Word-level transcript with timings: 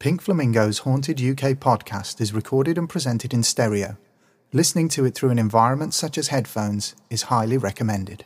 Pink 0.00 0.22
Flamingo's 0.22 0.78
Haunted 0.78 1.20
UK 1.20 1.58
podcast 1.58 2.20
is 2.20 2.32
recorded 2.32 2.78
and 2.78 2.88
presented 2.88 3.34
in 3.34 3.42
stereo. 3.42 3.96
Listening 4.52 4.88
to 4.90 5.04
it 5.04 5.16
through 5.16 5.30
an 5.30 5.40
environment 5.40 5.92
such 5.92 6.16
as 6.16 6.28
headphones 6.28 6.94
is 7.10 7.22
highly 7.22 7.58
recommended. 7.58 8.24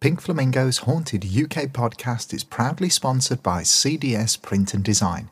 Pink 0.00 0.22
Flamingo's 0.22 0.78
Haunted 0.78 1.24
UK 1.26 1.68
podcast 1.74 2.32
is 2.32 2.42
proudly 2.42 2.88
sponsored 2.88 3.42
by 3.42 3.60
CDS 3.60 4.40
Print 4.40 4.72
and 4.72 4.82
Design. 4.82 5.28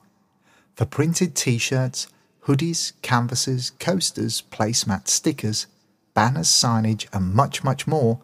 For 0.74 0.84
printed 0.84 1.34
t 1.34 1.56
shirts, 1.56 2.06
hoodies, 2.44 2.92
canvases, 3.00 3.70
coasters, 3.80 4.42
placemats, 4.50 5.08
stickers, 5.08 5.68
banners, 6.12 6.48
signage, 6.48 7.06
and 7.14 7.32
much, 7.32 7.64
much 7.64 7.86
more, 7.86 8.20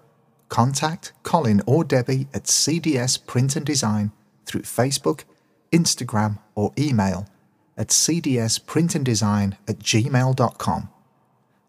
contact 0.50 1.14
Colin 1.22 1.62
or 1.64 1.82
Debbie 1.82 2.28
at 2.34 2.44
CDS 2.44 3.24
Print 3.24 3.56
and 3.56 3.64
Design 3.64 4.12
through 4.44 4.62
Facebook 4.62 5.22
Instagram, 5.70 6.38
or 6.54 6.72
email 6.78 7.26
at 7.76 7.88
cdsprintanddesign 7.88 9.56
at 9.68 9.78
gmail.com. 9.78 10.88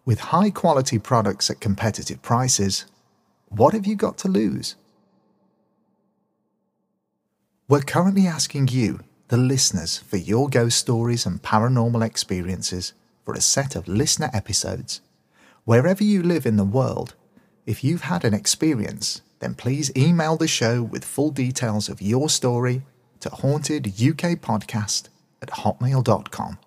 With 0.05 0.20
high 0.20 0.49
quality 0.49 0.98
products 0.98 1.49
at 1.49 1.59
competitive 1.59 2.21
prices, 2.21 2.85
what 3.49 3.73
have 3.73 3.85
you 3.85 3.95
got 3.95 4.17
to 4.20 4.27
lose? 4.27 4.76
We're 7.67 7.81
currently 7.81 8.26
asking 8.26 8.70
you, 8.70 9.02
the 9.27 9.38
listeners, 9.38 9.99
for 9.99 10.18
your 10.18 10.49
ghost 10.49 10.79
stories 10.79 11.27
and 11.27 11.41
paranormal 11.43 12.04
experiences 12.04 12.93
for 13.23 13.35
a 13.35 13.41
set 13.41 13.76
of 13.76 13.88
listener 13.88 14.31
episodes. 14.34 15.02
Wherever 15.66 16.04
you 16.04 16.23
live 16.23 16.48
in 16.48 16.55
the 16.55 16.63
world, 16.63 17.13
if 17.68 17.84
you've 17.84 18.02
had 18.02 18.26
an 18.26 18.34
experience, 18.34 19.21
then 19.40 19.54
please 19.54 19.95
email 19.95 20.35
the 20.35 20.48
show 20.48 20.81
with 20.81 21.05
full 21.05 21.29
details 21.29 21.90
of 21.90 22.02
your 22.02 22.29
story 22.29 22.81
to 23.22 23.30
hauntedukpodcast 23.30 25.09
at 25.41 25.50
hotmail.com. 25.50 26.57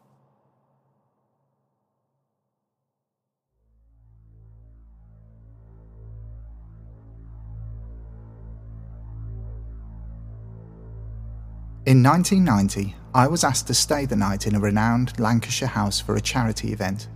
In 11.84 12.00
1990, 12.00 12.94
I 13.12 13.26
was 13.26 13.42
asked 13.42 13.66
to 13.66 13.74
stay 13.74 14.06
the 14.06 14.14
night 14.14 14.46
in 14.46 14.54
a 14.54 14.60
renowned 14.60 15.18
Lancashire 15.18 15.68
house 15.68 16.00
for 16.00 16.14
a 16.14 16.20
charity 16.20 16.72
event. 16.72 17.08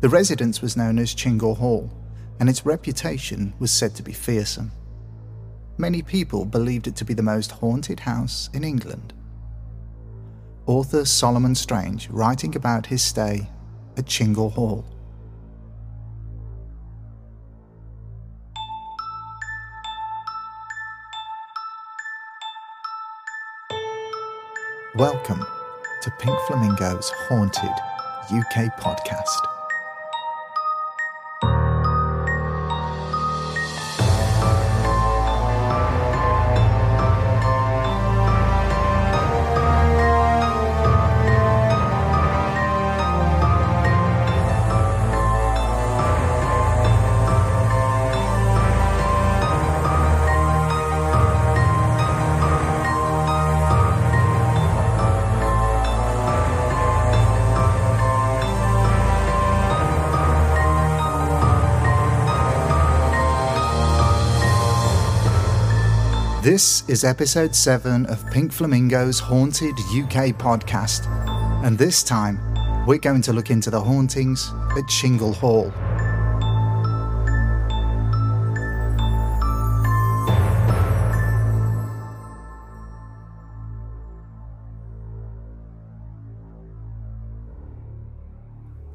The 0.00 0.08
residence 0.10 0.60
was 0.60 0.76
known 0.76 0.98
as 0.98 1.14
Chingle 1.14 1.56
Hall, 1.56 1.90
and 2.38 2.48
its 2.48 2.66
reputation 2.66 3.54
was 3.58 3.70
said 3.70 3.94
to 3.96 4.02
be 4.02 4.12
fearsome 4.12 4.72
many 5.80 6.02
people 6.02 6.44
believed 6.44 6.86
it 6.86 6.94
to 6.94 7.06
be 7.06 7.14
the 7.14 7.22
most 7.22 7.52
haunted 7.52 8.00
house 8.00 8.50
in 8.52 8.62
England. 8.62 9.14
Author 10.66 11.06
Solomon 11.06 11.54
Strange 11.54 12.08
writing 12.10 12.54
about 12.54 12.86
his 12.86 13.02
stay 13.02 13.48
at 13.96 14.04
Chingle 14.04 14.52
Hall. 14.52 14.84
Welcome 24.96 25.46
to 26.02 26.10
Pink 26.18 26.38
Flamingo's 26.46 27.10
Haunted 27.28 27.70
UK 28.30 28.78
podcast. 28.78 29.59
This 66.50 66.82
is 66.88 67.04
episode 67.04 67.54
7 67.54 68.06
of 68.06 68.28
Pink 68.32 68.52
Flamingo's 68.52 69.20
Haunted 69.20 69.78
UK 69.78 70.34
podcast, 70.36 71.06
and 71.64 71.78
this 71.78 72.02
time 72.02 72.40
we're 72.86 72.98
going 72.98 73.22
to 73.22 73.32
look 73.32 73.50
into 73.50 73.70
the 73.70 73.80
hauntings 73.80 74.50
at 74.76 74.82
Chingle 74.88 75.32
Hall. 75.32 75.70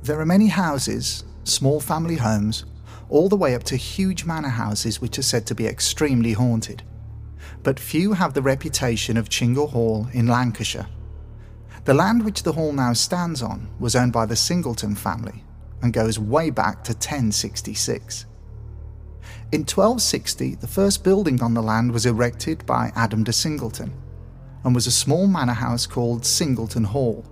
There 0.03 0.19
are 0.19 0.25
many 0.25 0.47
houses, 0.47 1.23
small 1.45 1.79
family 1.79 2.17
homes, 2.17 2.65
all 3.07 3.29
the 3.29 3.37
way 3.37 3.55
up 3.55 3.63
to 3.63 3.77
huge 3.77 4.25
manor 4.25 4.49
houses 4.49 4.99
which 4.99 5.17
are 5.17 5.23
said 5.23 5.47
to 5.47 5.55
be 5.55 5.65
extremely 5.65 6.33
haunted 6.33 6.83
but 7.65 7.79
few 7.79 8.13
have 8.13 8.35
the 8.35 8.43
reputation 8.43 9.17
of 9.17 9.27
Chingle 9.27 9.71
Hall 9.71 10.07
in 10.13 10.27
Lancashire. 10.27 10.85
The 11.85 11.95
land 11.95 12.23
which 12.23 12.43
the 12.43 12.53
hall 12.53 12.71
now 12.71 12.93
stands 12.93 13.41
on 13.41 13.67
was 13.79 13.95
owned 13.95 14.13
by 14.13 14.27
the 14.27 14.35
Singleton 14.35 14.93
family 14.93 15.43
and 15.81 15.91
goes 15.91 16.19
way 16.19 16.51
back 16.51 16.83
to 16.83 16.93
1066. 16.93 18.27
In 19.51 19.61
1260, 19.61 20.55
the 20.55 20.67
first 20.67 21.03
building 21.03 21.41
on 21.41 21.55
the 21.55 21.63
land 21.63 21.91
was 21.91 22.05
erected 22.05 22.63
by 22.67 22.91
Adam 22.95 23.23
de 23.23 23.33
Singleton 23.33 23.91
and 24.63 24.75
was 24.75 24.85
a 24.85 24.91
small 24.91 25.25
manor 25.25 25.53
house 25.53 25.87
called 25.87 26.23
Singleton 26.23 26.83
Hall. 26.83 27.25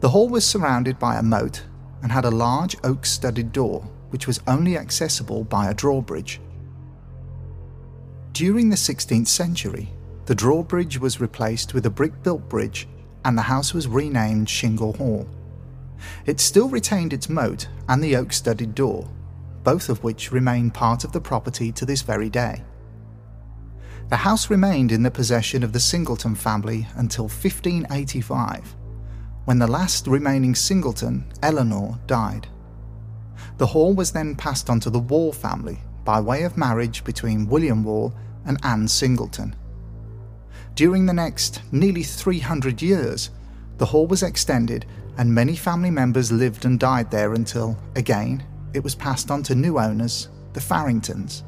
The 0.00 0.08
hall 0.08 0.30
was 0.30 0.46
surrounded 0.46 0.98
by 0.98 1.16
a 1.16 1.22
moat 1.22 1.62
and 2.02 2.10
had 2.10 2.24
a 2.24 2.30
large 2.30 2.74
oak 2.82 3.04
studded 3.04 3.52
door 3.52 3.82
which 4.08 4.26
was 4.26 4.40
only 4.46 4.78
accessible 4.78 5.44
by 5.44 5.68
a 5.68 5.74
drawbridge. 5.74 6.40
During 8.34 8.68
the 8.68 8.74
16th 8.74 9.28
century, 9.28 9.90
the 10.26 10.34
drawbridge 10.34 10.98
was 10.98 11.20
replaced 11.20 11.72
with 11.72 11.86
a 11.86 11.90
brick 11.90 12.20
built 12.24 12.48
bridge 12.48 12.88
and 13.24 13.38
the 13.38 13.42
house 13.42 13.72
was 13.72 13.86
renamed 13.86 14.48
Chingle 14.48 14.96
Hall. 14.96 15.28
It 16.26 16.40
still 16.40 16.68
retained 16.68 17.12
its 17.12 17.28
moat 17.28 17.68
and 17.88 18.02
the 18.02 18.16
oak 18.16 18.32
studded 18.32 18.74
door, 18.74 19.08
both 19.62 19.88
of 19.88 20.02
which 20.02 20.32
remain 20.32 20.72
part 20.72 21.04
of 21.04 21.12
the 21.12 21.20
property 21.20 21.70
to 21.70 21.86
this 21.86 22.02
very 22.02 22.28
day. 22.28 22.64
The 24.08 24.16
house 24.16 24.50
remained 24.50 24.90
in 24.90 25.04
the 25.04 25.12
possession 25.12 25.62
of 25.62 25.72
the 25.72 25.78
Singleton 25.78 26.34
family 26.34 26.88
until 26.96 27.26
1585, 27.26 28.74
when 29.44 29.60
the 29.60 29.68
last 29.68 30.08
remaining 30.08 30.56
Singleton, 30.56 31.32
Eleanor, 31.40 32.00
died. 32.08 32.48
The 33.58 33.66
hall 33.66 33.94
was 33.94 34.10
then 34.10 34.34
passed 34.34 34.68
on 34.68 34.80
to 34.80 34.90
the 34.90 34.98
Wall 34.98 35.32
family 35.32 35.78
by 36.04 36.20
way 36.20 36.42
of 36.42 36.56
marriage 36.56 37.04
between 37.04 37.48
William 37.48 37.84
Wall 37.84 38.12
and 38.44 38.58
Anne 38.62 38.88
Singleton. 38.88 39.56
During 40.74 41.06
the 41.06 41.12
next 41.12 41.62
nearly 41.72 42.02
300 42.02 42.82
years, 42.82 43.30
the 43.78 43.86
hall 43.86 44.06
was 44.06 44.22
extended 44.22 44.86
and 45.16 45.32
many 45.32 45.54
family 45.54 45.90
members 45.90 46.32
lived 46.32 46.64
and 46.64 46.78
died 46.78 47.10
there 47.10 47.34
until, 47.34 47.78
again, 47.94 48.42
it 48.72 48.82
was 48.82 48.94
passed 48.94 49.30
on 49.30 49.42
to 49.44 49.54
new 49.54 49.78
owners, 49.78 50.28
the 50.52 50.60
Farringtons. 50.60 51.44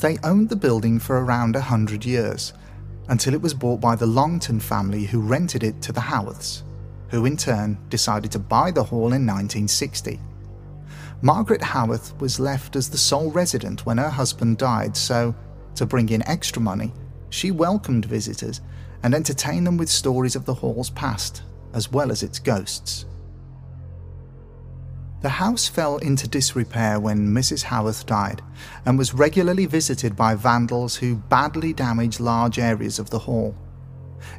They 0.00 0.18
owned 0.24 0.48
the 0.48 0.56
building 0.56 0.98
for 0.98 1.22
around 1.22 1.54
hundred 1.54 2.04
years, 2.04 2.52
until 3.08 3.34
it 3.34 3.42
was 3.42 3.54
bought 3.54 3.80
by 3.80 3.94
the 3.94 4.06
Longton 4.06 4.60
family 4.60 5.04
who 5.04 5.20
rented 5.20 5.62
it 5.62 5.80
to 5.82 5.92
the 5.92 6.00
Howarths, 6.00 6.62
who 7.10 7.26
in 7.26 7.36
turn 7.36 7.78
decided 7.90 8.32
to 8.32 8.38
buy 8.38 8.70
the 8.70 8.82
hall 8.82 9.12
in 9.12 9.26
1960. 9.26 10.18
Margaret 11.22 11.62
Howarth 11.62 12.18
was 12.20 12.40
left 12.40 12.76
as 12.76 12.90
the 12.90 12.98
sole 12.98 13.30
resident 13.30 13.86
when 13.86 13.98
her 13.98 14.10
husband 14.10 14.58
died, 14.58 14.96
so, 14.96 15.34
to 15.76 15.86
bring 15.86 16.08
in 16.08 16.26
extra 16.28 16.60
money, 16.60 16.92
she 17.30 17.50
welcomed 17.50 18.04
visitors 18.04 18.60
and 19.02 19.14
entertained 19.14 19.66
them 19.66 19.76
with 19.76 19.88
stories 19.88 20.36
of 20.36 20.44
the 20.44 20.54
hall's 20.54 20.90
past, 20.90 21.42
as 21.72 21.90
well 21.90 22.10
as 22.10 22.22
its 22.22 22.38
ghosts. 22.38 23.06
The 25.24 25.30
house 25.30 25.68
fell 25.68 25.96
into 25.98 26.28
disrepair 26.28 27.00
when 27.00 27.28
Mrs. 27.28 27.62
Howarth 27.62 28.04
died 28.04 28.42
and 28.84 28.98
was 28.98 29.14
regularly 29.14 29.64
visited 29.64 30.14
by 30.14 30.34
vandals 30.34 30.96
who 30.96 31.16
badly 31.16 31.72
damaged 31.72 32.20
large 32.20 32.58
areas 32.58 32.98
of 32.98 33.08
the 33.08 33.20
hall. 33.20 33.56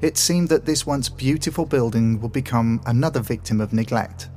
It 0.01 0.15
seemed 0.15 0.49
that 0.49 0.65
this 0.65 0.85
once 0.85 1.09
beautiful 1.09 1.65
building 1.65 2.21
would 2.21 2.33
become 2.33 2.81
another 2.85 3.19
victim 3.19 3.61
of 3.61 3.73
neglect. 3.73 4.29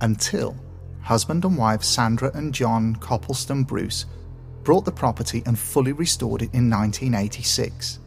Until 0.00 0.56
husband 1.06 1.44
and 1.44 1.56
wife 1.56 1.84
Sandra 1.84 2.32
and 2.34 2.52
John 2.52 2.96
Coppleston 2.96 3.62
Bruce 3.62 4.06
brought 4.64 4.84
the 4.84 4.90
property 4.90 5.40
and 5.46 5.56
fully 5.56 5.92
restored 5.92 6.42
it 6.42 6.52
in 6.52 6.68
1986. 6.68 8.00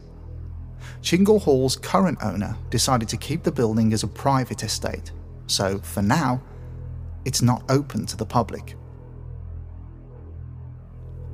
Chingle 1.00 1.40
Hall's 1.40 1.76
current 1.76 2.18
owner 2.22 2.58
decided 2.68 3.08
to 3.08 3.16
keep 3.16 3.42
the 3.42 3.50
building 3.50 3.94
as 3.94 4.02
a 4.02 4.06
private 4.06 4.62
estate, 4.62 5.12
so 5.46 5.78
for 5.78 6.02
now, 6.02 6.42
it's 7.24 7.40
not 7.40 7.62
open 7.70 8.04
to 8.04 8.18
the 8.18 8.26
public. 8.26 8.76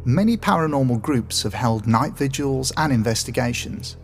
Many 0.05 0.37
paranormal 0.37 1.03
groups 1.03 1.43
have 1.43 1.55
held 1.55 1.89
night 1.89 2.17
vigils 2.17 2.73
and 2.77 2.93
investigations, 2.93 3.97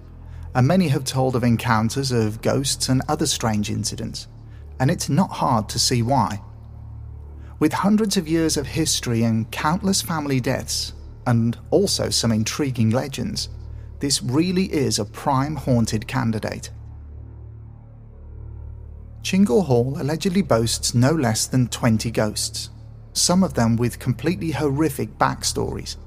and 0.52 0.66
many 0.66 0.88
have 0.88 1.04
told 1.04 1.36
of 1.36 1.44
encounters 1.44 2.10
of 2.10 2.42
ghosts 2.42 2.88
and 2.88 3.02
other 3.08 3.26
strange 3.26 3.70
incidents, 3.70 4.26
and 4.80 4.90
it's 4.90 5.08
not 5.08 5.30
hard 5.30 5.68
to 5.68 5.78
see 5.78 6.02
why. 6.02 6.40
With 7.62 7.74
hundreds 7.74 8.16
of 8.16 8.26
years 8.26 8.56
of 8.56 8.66
history 8.66 9.22
and 9.22 9.48
countless 9.52 10.02
family 10.02 10.40
deaths, 10.40 10.94
and 11.28 11.56
also 11.70 12.10
some 12.10 12.32
intriguing 12.32 12.90
legends, 12.90 13.50
this 14.00 14.20
really 14.20 14.64
is 14.64 14.98
a 14.98 15.04
prime 15.04 15.54
haunted 15.54 16.08
candidate. 16.08 16.70
Chingle 19.22 19.62
Hall 19.62 19.96
allegedly 20.00 20.42
boasts 20.42 20.92
no 20.92 21.12
less 21.12 21.46
than 21.46 21.68
20 21.68 22.10
ghosts, 22.10 22.70
some 23.12 23.44
of 23.44 23.54
them 23.54 23.76
with 23.76 24.00
completely 24.00 24.50
horrific 24.50 25.16
backstories, 25.16 25.98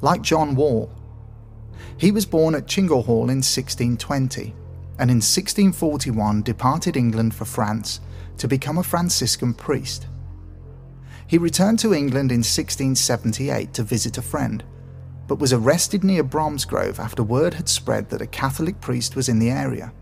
like 0.00 0.22
John 0.22 0.54
Wall. 0.54 0.90
He 1.98 2.12
was 2.12 2.24
born 2.24 2.54
at 2.54 2.66
Chingle 2.66 3.04
Hall 3.04 3.28
in 3.28 3.42
1620 3.44 4.54
and 4.98 5.10
in 5.10 5.18
1641 5.18 6.40
departed 6.40 6.96
England 6.96 7.34
for 7.34 7.44
France 7.44 8.00
to 8.38 8.48
become 8.48 8.78
a 8.78 8.82
Franciscan 8.82 9.52
priest. 9.52 10.06
He 11.34 11.38
returned 11.38 11.80
to 11.80 11.92
England 11.92 12.30
in 12.30 12.44
1678 12.44 13.74
to 13.74 13.82
visit 13.82 14.18
a 14.18 14.22
friend 14.22 14.62
but 15.26 15.40
was 15.40 15.52
arrested 15.52 16.04
near 16.04 16.22
Bromsgrove 16.22 17.00
after 17.00 17.24
word 17.24 17.54
had 17.54 17.68
spread 17.68 18.08
that 18.10 18.22
a 18.22 18.26
Catholic 18.28 18.80
priest 18.80 19.16
was 19.16 19.28
in 19.28 19.40
the 19.40 19.50
area. 19.50 19.92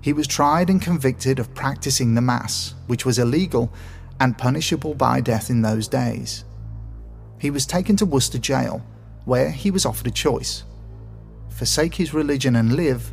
He 0.00 0.14
was 0.14 0.26
tried 0.26 0.70
and 0.70 0.80
convicted 0.80 1.38
of 1.38 1.52
practicing 1.52 2.14
the 2.14 2.22
Mass, 2.22 2.74
which 2.86 3.04
was 3.04 3.18
illegal 3.18 3.74
and 4.20 4.38
punishable 4.38 4.94
by 4.94 5.20
death 5.20 5.50
in 5.50 5.60
those 5.60 5.86
days. 5.86 6.46
He 7.38 7.50
was 7.50 7.66
taken 7.66 7.96
to 7.96 8.06
Worcester 8.06 8.38
Jail, 8.38 8.82
where 9.26 9.50
he 9.50 9.70
was 9.70 9.84
offered 9.84 10.06
a 10.06 10.10
choice 10.10 10.64
forsake 11.50 11.96
his 11.96 12.14
religion 12.14 12.56
and 12.56 12.72
live, 12.72 13.12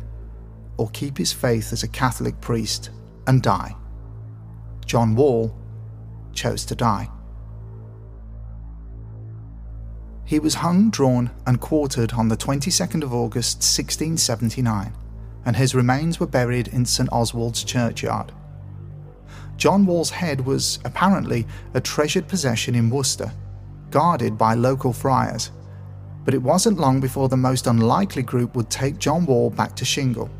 or 0.78 0.88
keep 0.88 1.18
his 1.18 1.34
faith 1.34 1.70
as 1.70 1.82
a 1.82 1.88
Catholic 1.88 2.40
priest 2.40 2.88
and 3.26 3.42
die. 3.42 3.76
John 4.86 5.14
Wall 5.14 5.54
chose 6.32 6.64
to 6.66 6.74
die. 6.74 7.08
He 10.24 10.38
was 10.38 10.54
hung, 10.54 10.90
drawn, 10.90 11.30
and 11.44 11.60
quartered 11.60 12.12
on 12.12 12.28
the 12.28 12.36
22nd 12.36 13.02
of 13.02 13.12
August 13.12 13.56
1679, 13.56 14.92
and 15.44 15.56
his 15.56 15.74
remains 15.74 16.20
were 16.20 16.26
buried 16.26 16.68
in 16.68 16.86
St 16.86 17.08
Oswald's 17.10 17.64
churchyard. 17.64 18.30
John 19.56 19.86
Wall's 19.86 20.10
head 20.10 20.46
was 20.46 20.78
apparently 20.84 21.46
a 21.74 21.80
treasured 21.80 22.28
possession 22.28 22.76
in 22.76 22.90
Worcester, 22.90 23.32
guarded 23.90 24.38
by 24.38 24.54
local 24.54 24.92
friars, 24.92 25.50
but 26.24 26.32
it 26.32 26.42
wasn't 26.42 26.78
long 26.78 27.00
before 27.00 27.28
the 27.28 27.36
most 27.36 27.66
unlikely 27.66 28.22
group 28.22 28.54
would 28.54 28.70
take 28.70 28.98
John 28.98 29.26
Wall 29.26 29.50
back 29.50 29.74
to 29.76 29.84
Chingle. 29.84 30.30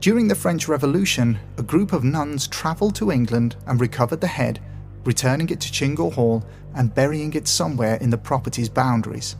During 0.00 0.28
the 0.28 0.34
French 0.34 0.66
Revolution, 0.66 1.38
a 1.58 1.62
group 1.62 1.92
of 1.92 2.04
nuns 2.04 2.48
travelled 2.48 2.94
to 2.94 3.12
England 3.12 3.56
and 3.66 3.80
recovered 3.80 4.20
the 4.20 4.28
head 4.28 4.60
returning 5.08 5.48
it 5.48 5.58
to 5.58 5.72
Chingle 5.72 6.12
Hall 6.12 6.44
and 6.74 6.94
burying 6.94 7.32
it 7.32 7.48
somewhere 7.48 7.96
in 7.96 8.10
the 8.10 8.18
property's 8.18 8.68
boundaries. 8.68 9.36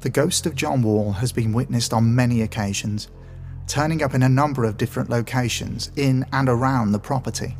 The 0.00 0.08
ghost 0.08 0.46
of 0.46 0.54
John 0.54 0.80
Wall 0.80 1.12
has 1.12 1.30
been 1.30 1.52
witnessed 1.52 1.92
on 1.92 2.14
many 2.14 2.40
occasions, 2.40 3.08
turning 3.66 4.02
up 4.02 4.14
in 4.14 4.22
a 4.22 4.30
number 4.30 4.64
of 4.64 4.78
different 4.78 5.10
locations 5.10 5.90
in 5.94 6.24
and 6.32 6.48
around 6.48 6.92
the 6.92 6.98
property. 6.98 7.54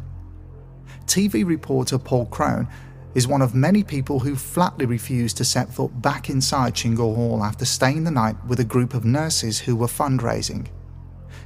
TV 1.04 1.44
reporter 1.46 1.98
Paul 1.98 2.24
Crone 2.26 2.66
is 3.14 3.28
one 3.28 3.42
of 3.42 3.54
many 3.54 3.82
people 3.82 4.20
who 4.20 4.36
flatly 4.36 4.86
refused 4.86 5.36
to 5.36 5.44
set 5.44 5.70
foot 5.70 6.00
back 6.00 6.30
inside 6.30 6.74
Chingle 6.74 7.14
Hall 7.14 7.44
after 7.44 7.66
staying 7.66 8.04
the 8.04 8.10
night 8.10 8.36
with 8.46 8.60
a 8.60 8.64
group 8.64 8.94
of 8.94 9.04
nurses 9.04 9.58
who 9.58 9.76
were 9.76 9.86
fundraising. 9.86 10.68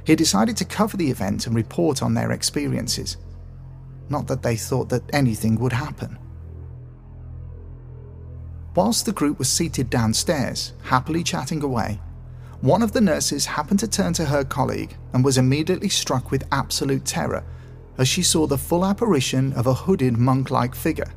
He 0.05 0.15
decided 0.15 0.55
to 0.55 0.63
cover 0.63 0.95
the 0.95 1.11
event 1.11 1.45
and 1.45 1.53
report 1.53 2.01
on 2.01 2.13
their 2.13 2.31
experiences 2.31 3.17
not 4.09 4.27
that 4.27 4.43
they 4.43 4.55
thought 4.55 4.89
that 4.89 5.03
anything 5.13 5.59
would 5.59 5.73
happen. 5.73 6.17
Whilst 8.75 9.05
the 9.05 9.11
group 9.11 9.39
was 9.39 9.49
seated 9.49 9.89
downstairs, 9.89 10.73
happily 10.83 11.23
chatting 11.23 11.63
away, 11.63 11.99
one 12.61 12.81
of 12.81 12.91
the 12.91 13.01
nurses 13.01 13.45
happened 13.45 13.79
to 13.79 13.87
turn 13.87 14.13
to 14.13 14.25
her 14.25 14.43
colleague 14.43 14.95
and 15.13 15.23
was 15.23 15.37
immediately 15.37 15.89
struck 15.89 16.31
with 16.31 16.47
absolute 16.51 17.05
terror 17.05 17.43
as 17.97 18.07
she 18.07 18.21
saw 18.21 18.45
the 18.45 18.57
full 18.57 18.85
apparition 18.85 19.53
of 19.53 19.67
a 19.67 19.73
hooded 19.73 20.17
monk 20.17 20.51
like 20.51 20.75
figure. 20.75 21.11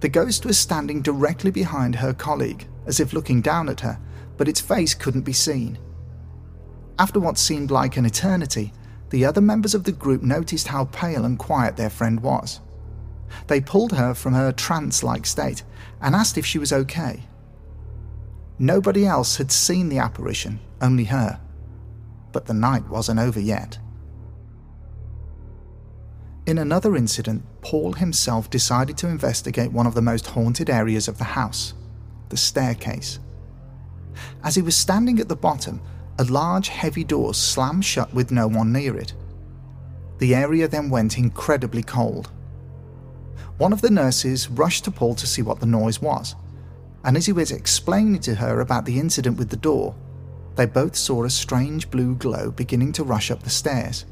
The 0.00 0.08
ghost 0.08 0.44
was 0.44 0.58
standing 0.58 1.00
directly 1.00 1.50
behind 1.50 1.94
her 1.96 2.12
colleague, 2.12 2.66
as 2.86 3.00
if 3.00 3.12
looking 3.12 3.40
down 3.40 3.68
at 3.68 3.80
her, 3.80 3.98
but 4.36 4.48
its 4.48 4.60
face 4.60 4.94
couldn't 4.94 5.22
be 5.22 5.32
seen. 5.32 5.78
After 6.98 7.18
what 7.18 7.38
seemed 7.38 7.70
like 7.70 7.96
an 7.96 8.04
eternity, 8.04 8.72
the 9.10 9.24
other 9.24 9.40
members 9.40 9.74
of 9.74 9.84
the 9.84 9.92
group 9.92 10.22
noticed 10.22 10.68
how 10.68 10.86
pale 10.86 11.24
and 11.24 11.38
quiet 11.38 11.76
their 11.76 11.90
friend 11.90 12.20
was. 12.20 12.60
They 13.46 13.60
pulled 13.60 13.92
her 13.92 14.14
from 14.14 14.34
her 14.34 14.52
trance 14.52 15.02
like 15.02 15.26
state 15.26 15.62
and 16.00 16.14
asked 16.14 16.38
if 16.38 16.46
she 16.46 16.58
was 16.58 16.72
okay. 16.72 17.24
Nobody 18.58 19.06
else 19.06 19.36
had 19.36 19.52
seen 19.52 19.88
the 19.88 19.98
apparition, 19.98 20.60
only 20.80 21.04
her. 21.04 21.40
But 22.32 22.46
the 22.46 22.54
night 22.54 22.88
wasn't 22.88 23.20
over 23.20 23.40
yet. 23.40 23.78
In 26.46 26.58
another 26.58 26.96
incident, 26.96 27.44
Paul 27.60 27.94
himself 27.94 28.48
decided 28.48 28.96
to 28.98 29.08
investigate 29.08 29.72
one 29.72 29.86
of 29.86 29.94
the 29.94 30.02
most 30.02 30.28
haunted 30.28 30.70
areas 30.70 31.08
of 31.08 31.18
the 31.18 31.24
house 31.24 31.74
the 32.28 32.36
staircase. 32.36 33.20
As 34.42 34.56
he 34.56 34.62
was 34.62 34.74
standing 34.76 35.20
at 35.20 35.28
the 35.28 35.36
bottom, 35.36 35.80
a 36.18 36.24
large, 36.24 36.68
heavy 36.68 37.04
door 37.04 37.34
slammed 37.34 37.84
shut 37.84 38.12
with 38.14 38.30
no 38.30 38.46
one 38.46 38.72
near 38.72 38.96
it. 38.96 39.12
The 40.18 40.34
area 40.34 40.66
then 40.66 40.88
went 40.88 41.18
incredibly 41.18 41.82
cold. 41.82 42.30
One 43.58 43.72
of 43.72 43.82
the 43.82 43.90
nurses 43.90 44.48
rushed 44.48 44.84
to 44.84 44.90
Paul 44.90 45.14
to 45.16 45.26
see 45.26 45.42
what 45.42 45.60
the 45.60 45.66
noise 45.66 46.00
was, 46.00 46.34
and 47.04 47.16
as 47.16 47.26
he 47.26 47.32
was 47.32 47.52
explaining 47.52 48.20
to 48.20 48.34
her 48.34 48.60
about 48.60 48.84
the 48.84 48.98
incident 48.98 49.38
with 49.38 49.50
the 49.50 49.56
door, 49.56 49.94
they 50.56 50.66
both 50.66 50.96
saw 50.96 51.24
a 51.24 51.30
strange 51.30 51.90
blue 51.90 52.14
glow 52.14 52.50
beginning 52.50 52.92
to 52.92 53.04
rush 53.04 53.30
up 53.30 53.42
the 53.42 53.50
stairs. 53.50 54.06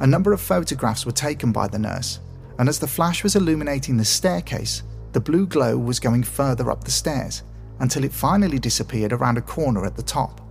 A 0.00 0.06
number 0.06 0.32
of 0.32 0.40
photographs 0.40 1.06
were 1.06 1.12
taken 1.12 1.50
by 1.50 1.66
the 1.66 1.78
nurse, 1.78 2.20
and 2.58 2.68
as 2.68 2.78
the 2.78 2.86
flash 2.86 3.22
was 3.22 3.36
illuminating 3.36 3.96
the 3.96 4.04
staircase, 4.04 4.82
the 5.12 5.20
blue 5.20 5.46
glow 5.46 5.78
was 5.78 5.98
going 5.98 6.22
further 6.22 6.70
up 6.70 6.84
the 6.84 6.90
stairs 6.90 7.42
until 7.80 8.04
it 8.04 8.12
finally 8.12 8.58
disappeared 8.58 9.12
around 9.12 9.38
a 9.38 9.42
corner 9.42 9.84
at 9.84 9.96
the 9.96 10.02
top. 10.02 10.43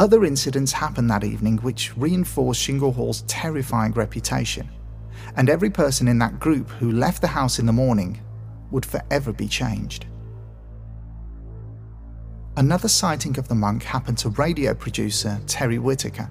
Other 0.00 0.24
incidents 0.24 0.72
happened 0.72 1.10
that 1.10 1.24
evening 1.24 1.58
which 1.58 1.94
reinforced 1.94 2.62
Chingle 2.62 2.94
Hall's 2.94 3.20
terrifying 3.26 3.92
reputation, 3.92 4.66
and 5.36 5.50
every 5.50 5.68
person 5.68 6.08
in 6.08 6.18
that 6.20 6.40
group 6.40 6.70
who 6.70 6.90
left 6.90 7.20
the 7.20 7.28
house 7.28 7.58
in 7.58 7.66
the 7.66 7.72
morning 7.74 8.18
would 8.70 8.86
forever 8.86 9.30
be 9.30 9.46
changed. 9.46 10.06
Another 12.56 12.88
sighting 12.88 13.38
of 13.38 13.48
the 13.48 13.54
monk 13.54 13.82
happened 13.82 14.16
to 14.16 14.30
radio 14.30 14.72
producer 14.72 15.38
Terry 15.46 15.78
Whitaker, 15.78 16.30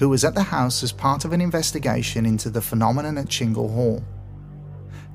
who 0.00 0.08
was 0.08 0.24
at 0.24 0.34
the 0.34 0.42
house 0.42 0.82
as 0.82 0.90
part 0.90 1.24
of 1.24 1.32
an 1.32 1.40
investigation 1.40 2.26
into 2.26 2.50
the 2.50 2.60
phenomenon 2.60 3.16
at 3.16 3.28
Chingle 3.28 3.72
Hall. 3.72 4.02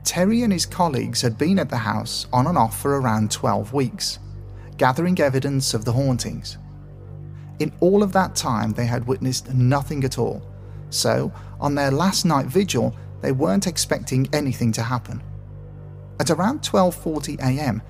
Terry 0.06 0.44
and 0.44 0.54
his 0.54 0.66
colleagues 0.66 1.22
had 1.22 1.38
been 1.38 1.60
at 1.60 1.70
the 1.70 1.76
house 1.76 2.28
on 2.32 2.48
and 2.48 2.58
off 2.58 2.80
for 2.80 3.02
around 3.02 3.30
12 3.30 3.74
weeks, 3.74 4.20
gathering 4.78 5.20
evidence 5.20 5.74
of 5.74 5.84
the 5.84 5.92
hauntings. 5.92 6.58
In 7.60 7.74
all 7.82 8.04
of 8.04 8.14
that 8.14 8.36
time, 8.36 8.72
they 8.72 8.86
had 8.86 9.08
witnessed 9.08 9.54
nothing 9.54 10.04
at 10.04 10.18
all. 10.18 10.42
So, 10.90 11.32
on 11.60 11.76
their 11.76 11.92
last 11.92 12.26
night 12.26 12.48
vigil, 12.48 12.96
they 13.22 13.32
weren't 13.32 13.68
expecting 13.68 14.30
anything 14.34 14.72
to 14.74 14.82
happen. 14.82 15.22
At 16.20 16.30
around 16.30 16.62
12:40 16.62 17.40
a.m., 17.40 17.82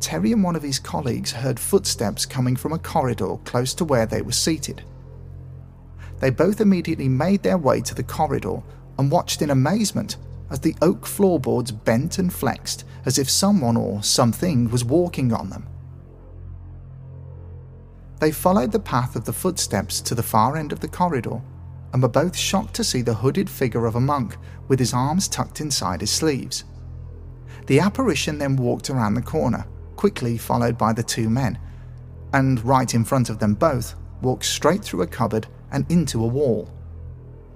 Terry 0.00 0.32
and 0.32 0.44
one 0.44 0.56
of 0.56 0.62
his 0.62 0.78
colleagues 0.78 1.32
heard 1.32 1.58
footsteps 1.58 2.26
coming 2.26 2.56
from 2.56 2.72
a 2.72 2.78
corridor 2.78 3.36
close 3.44 3.72
to 3.74 3.84
where 3.84 4.06
they 4.06 4.20
were 4.20 4.32
seated. 4.32 4.82
They 6.20 6.30
both 6.30 6.60
immediately 6.60 7.08
made 7.08 7.42
their 7.42 7.58
way 7.58 7.80
to 7.80 7.94
the 7.94 8.02
corridor 8.02 8.62
and 8.98 9.10
watched 9.10 9.42
in 9.42 9.50
amazement 9.50 10.16
as 10.50 10.60
the 10.60 10.76
oak 10.82 11.06
floorboards 11.06 11.72
bent 11.72 12.18
and 12.18 12.32
flexed 12.32 12.84
as 13.06 13.18
if 13.18 13.30
someone 13.30 13.76
or 13.76 14.02
something 14.02 14.70
was 14.70 14.84
walking 14.84 15.32
on 15.32 15.50
them. 15.50 15.66
They 18.20 18.32
followed 18.32 18.72
the 18.72 18.78
path 18.78 19.16
of 19.16 19.24
the 19.24 19.32
footsteps 19.32 20.00
to 20.02 20.14
the 20.14 20.22
far 20.22 20.56
end 20.56 20.72
of 20.72 20.80
the 20.80 20.88
corridor 20.88 21.40
and 21.92 22.02
were 22.02 22.08
both 22.08 22.36
shocked 22.36 22.74
to 22.74 22.84
see 22.84 23.02
the 23.02 23.14
hooded 23.14 23.48
figure 23.48 23.86
of 23.86 23.94
a 23.94 24.00
monk 24.00 24.36
with 24.68 24.78
his 24.78 24.94
arms 24.94 25.28
tucked 25.28 25.60
inside 25.60 26.00
his 26.00 26.10
sleeves. 26.10 26.64
The 27.66 27.80
apparition 27.80 28.38
then 28.38 28.56
walked 28.56 28.90
around 28.90 29.14
the 29.14 29.22
corner, 29.22 29.66
quickly 29.96 30.36
followed 30.36 30.76
by 30.76 30.92
the 30.92 31.02
two 31.02 31.30
men, 31.30 31.58
and 32.32 32.64
right 32.64 32.92
in 32.94 33.04
front 33.04 33.30
of 33.30 33.38
them 33.38 33.54
both, 33.54 33.94
walked 34.22 34.44
straight 34.44 34.82
through 34.82 35.02
a 35.02 35.06
cupboard 35.06 35.46
and 35.70 35.90
into 35.90 36.22
a 36.22 36.26
wall. 36.26 36.68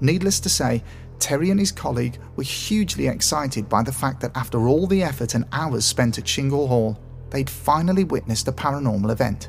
Needless 0.00 0.41
to 0.41 0.49
say, 0.49 0.83
Terry 1.19 1.50
and 1.50 1.59
his 1.59 1.73
colleague 1.73 2.19
were 2.37 2.45
hugely 2.45 3.09
excited 3.09 3.69
by 3.69 3.83
the 3.83 3.93
fact 3.93 4.21
that 4.21 4.37
after 4.37 4.69
all 4.69 4.87
the 4.87 5.03
effort 5.03 5.35
and 5.35 5.47
hours 5.50 5.85
spent 5.85 6.19
at 6.19 6.25
Chingle 6.25 6.69
Hall, 6.69 6.99
they'd 7.31 7.50
finally 7.50 8.05
witnessed 8.05 8.47
a 8.47 8.53
paranormal 8.53 9.11
event. 9.11 9.49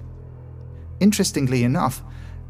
Interestingly 1.00 1.64
enough, 1.64 2.02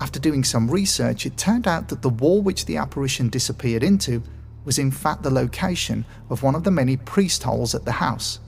after 0.02 0.20
doing 0.20 0.44
some 0.44 0.72
research, 0.72 1.26
it 1.26 1.38
turned 1.38 1.68
out 1.68 1.90
that 1.90 2.02
the 2.02 2.10
wall 2.10 2.42
which 2.42 2.66
the 2.66 2.78
apparition 2.78 3.30
disappeared 3.30 3.84
into 3.84 4.24
was 4.66 4.80
in 4.80 4.92
fact 4.92 5.24
the 5.24 5.30
location 5.30 6.06
of 6.30 6.44
one 6.44 6.56
of 6.56 6.64
the 6.64 6.72
many 6.72 6.96
priest 6.96 7.44
holes 7.44 7.76
at 7.76 7.86
the 7.86 7.94
house. 7.94 8.40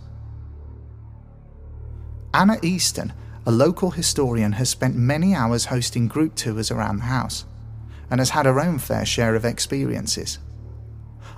Anna 2.33 2.57
Easton, 2.61 3.11
a 3.45 3.51
local 3.51 3.91
historian, 3.91 4.53
has 4.53 4.69
spent 4.69 4.95
many 4.95 5.35
hours 5.35 5.65
hosting 5.65 6.07
group 6.07 6.35
tours 6.35 6.71
around 6.71 6.97
the 6.97 7.03
house 7.03 7.45
and 8.09 8.19
has 8.19 8.29
had 8.29 8.45
her 8.45 8.59
own 8.59 8.77
fair 8.77 9.05
share 9.05 9.35
of 9.35 9.45
experiences. 9.45 10.39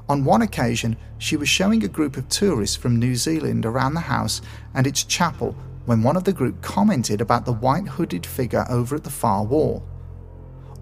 On 0.10 0.25
one 0.25 0.41
occasion, 0.41 0.98
she 1.17 1.38
was 1.38 1.48
showing 1.48 1.84
a 1.84 1.88
group 1.88 2.17
of 2.17 2.29
tourists 2.29 2.75
from 2.75 3.00
New 3.00 3.15
Zealand 3.15 3.65
around 3.65 3.93
the 3.93 4.01
house 4.01 4.41
and 4.74 4.86
its 4.86 5.03
chapel 5.03 5.55
when 5.86 6.02
one 6.02 6.16
of 6.16 6.24
the 6.24 6.34
group 6.34 6.62
commented 6.62 7.22
about 7.22 7.46
the 7.46 7.54
white 7.54 7.88
hooded 7.88 8.25
figure 8.25 8.66
over 8.70 8.96
at 8.96 9.04
the 9.04 9.10
far 9.10 9.44
wall. 9.44 9.86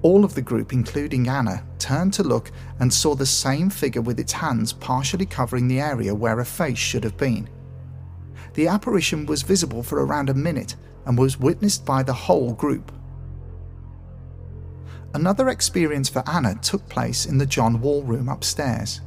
All 0.03 0.23
of 0.25 0.33
the 0.33 0.41
group, 0.41 0.73
including 0.73 1.27
Anna, 1.27 1.63
turned 1.77 2.13
to 2.13 2.23
look 2.23 2.51
and 2.79 2.91
saw 2.91 3.15
the 3.15 3.25
same 3.25 3.69
figure 3.69 4.01
with 4.01 4.19
its 4.19 4.33
hands 4.33 4.73
partially 4.73 5.25
covering 5.25 5.67
the 5.67 5.79
area 5.79 6.13
where 6.13 6.39
a 6.39 6.45
face 6.45 6.77
should 6.77 7.03
have 7.03 7.17
been. 7.17 7.49
The 8.53 8.67
apparition 8.67 9.25
was 9.25 9.43
visible 9.43 9.83
for 9.83 10.03
around 10.03 10.29
a 10.29 10.33
minute 10.33 10.75
and 11.05 11.17
was 11.17 11.39
witnessed 11.39 11.85
by 11.85 12.03
the 12.03 12.13
whole 12.13 12.53
group. 12.53 12.91
Another 15.13 15.49
experience 15.49 16.09
for 16.09 16.23
Anna 16.27 16.55
took 16.55 16.87
place 16.89 17.25
in 17.25 17.37
the 17.37 17.45
John 17.45 17.81
Wall 17.81 18.01
room 18.03 18.29
upstairs. 18.29 19.01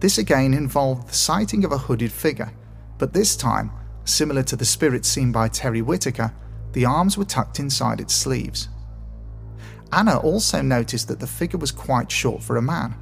This 0.00 0.18
again 0.18 0.54
involved 0.54 1.08
the 1.08 1.14
sighting 1.14 1.64
of 1.64 1.72
a 1.72 1.78
hooded 1.78 2.12
figure, 2.12 2.52
but 2.98 3.12
this 3.12 3.36
time, 3.36 3.70
similar 4.04 4.42
to 4.44 4.56
the 4.56 4.64
spirit 4.64 5.04
seen 5.04 5.32
by 5.32 5.48
Terry 5.48 5.82
Whitaker, 5.82 6.32
the 6.72 6.84
arms 6.84 7.16
were 7.16 7.24
tucked 7.24 7.58
inside 7.58 8.00
its 8.00 8.14
sleeves. 8.14 8.68
Anna 9.92 10.18
also 10.18 10.60
noticed 10.60 11.08
that 11.08 11.20
the 11.20 11.26
figure 11.26 11.58
was 11.58 11.70
quite 11.70 12.10
short 12.10 12.42
for 12.42 12.56
a 12.56 12.62
man, 12.62 12.94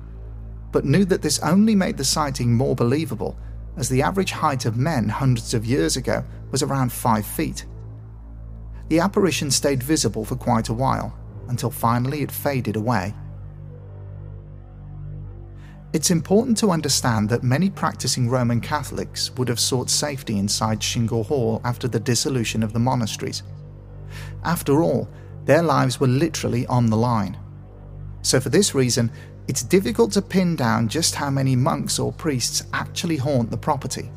but 0.71 0.85
knew 0.85 1.05
that 1.07 1.23
this 1.23 1.39
only 1.41 1.75
made 1.75 1.97
the 1.97 2.05
sighting 2.05 2.55
more 2.55 2.75
believable, 2.75 3.37
as 3.77 3.89
the 3.89 4.03
average 4.03 4.33
height 4.33 4.67
of 4.67 4.77
men 4.77 5.09
hundreds 5.09 5.55
of 5.55 5.65
years 5.65 5.97
ago 5.97 6.25
was 6.51 6.63
around 6.63 6.93
5 6.93 7.25
feet. 7.25 7.65
The 8.89 9.01
apparition 9.01 9.51
stayed 9.51 9.83
visible 9.83 10.25
for 10.25 10.37
quite 10.37 10.69
a 10.69 10.75
while, 10.75 11.17
until 11.49 11.71
finally 11.71 12.23
it 12.23 12.31
faded 12.31 12.77
away. 12.77 13.15
It's 15.93 16.11
important 16.11 16.57
to 16.59 16.71
understand 16.71 17.29
that 17.29 17.43
many 17.43 17.69
practicing 17.69 18.31
Roman 18.31 18.63
Catholics 18.63 19.31
would 19.37 19.49
have 19.49 19.61
sought 19.61 19.91
safety 19.91 20.39
inside 20.39 20.81
Chingle 20.81 21.27
Hall 21.27 21.61
after 21.65 21.87
the 21.87 22.01
dissolution 22.01 22.63
of 22.63 22.73
the 22.73 22.79
monasteries. 22.79 23.43
After 24.43 24.83
all, 24.83 25.07
their 25.45 25.63
lives 25.63 26.01
were 26.01 26.07
literally 26.07 26.67
on 26.67 26.87
the 26.89 26.97
line. 26.97 27.37
So, 28.23 28.41
for 28.41 28.49
this 28.49 28.75
reason, 28.75 29.13
it's 29.49 29.63
difficult 29.63 30.13
to 30.13 30.23
pin 30.23 30.57
down 30.57 30.89
just 30.89 31.15
how 31.15 31.29
many 31.29 31.57
monks 31.57 31.99
or 31.99 32.11
priests 32.11 32.63
actually 32.73 33.17
haunt 33.17 33.51
the 33.51 33.59
property. 33.59 34.11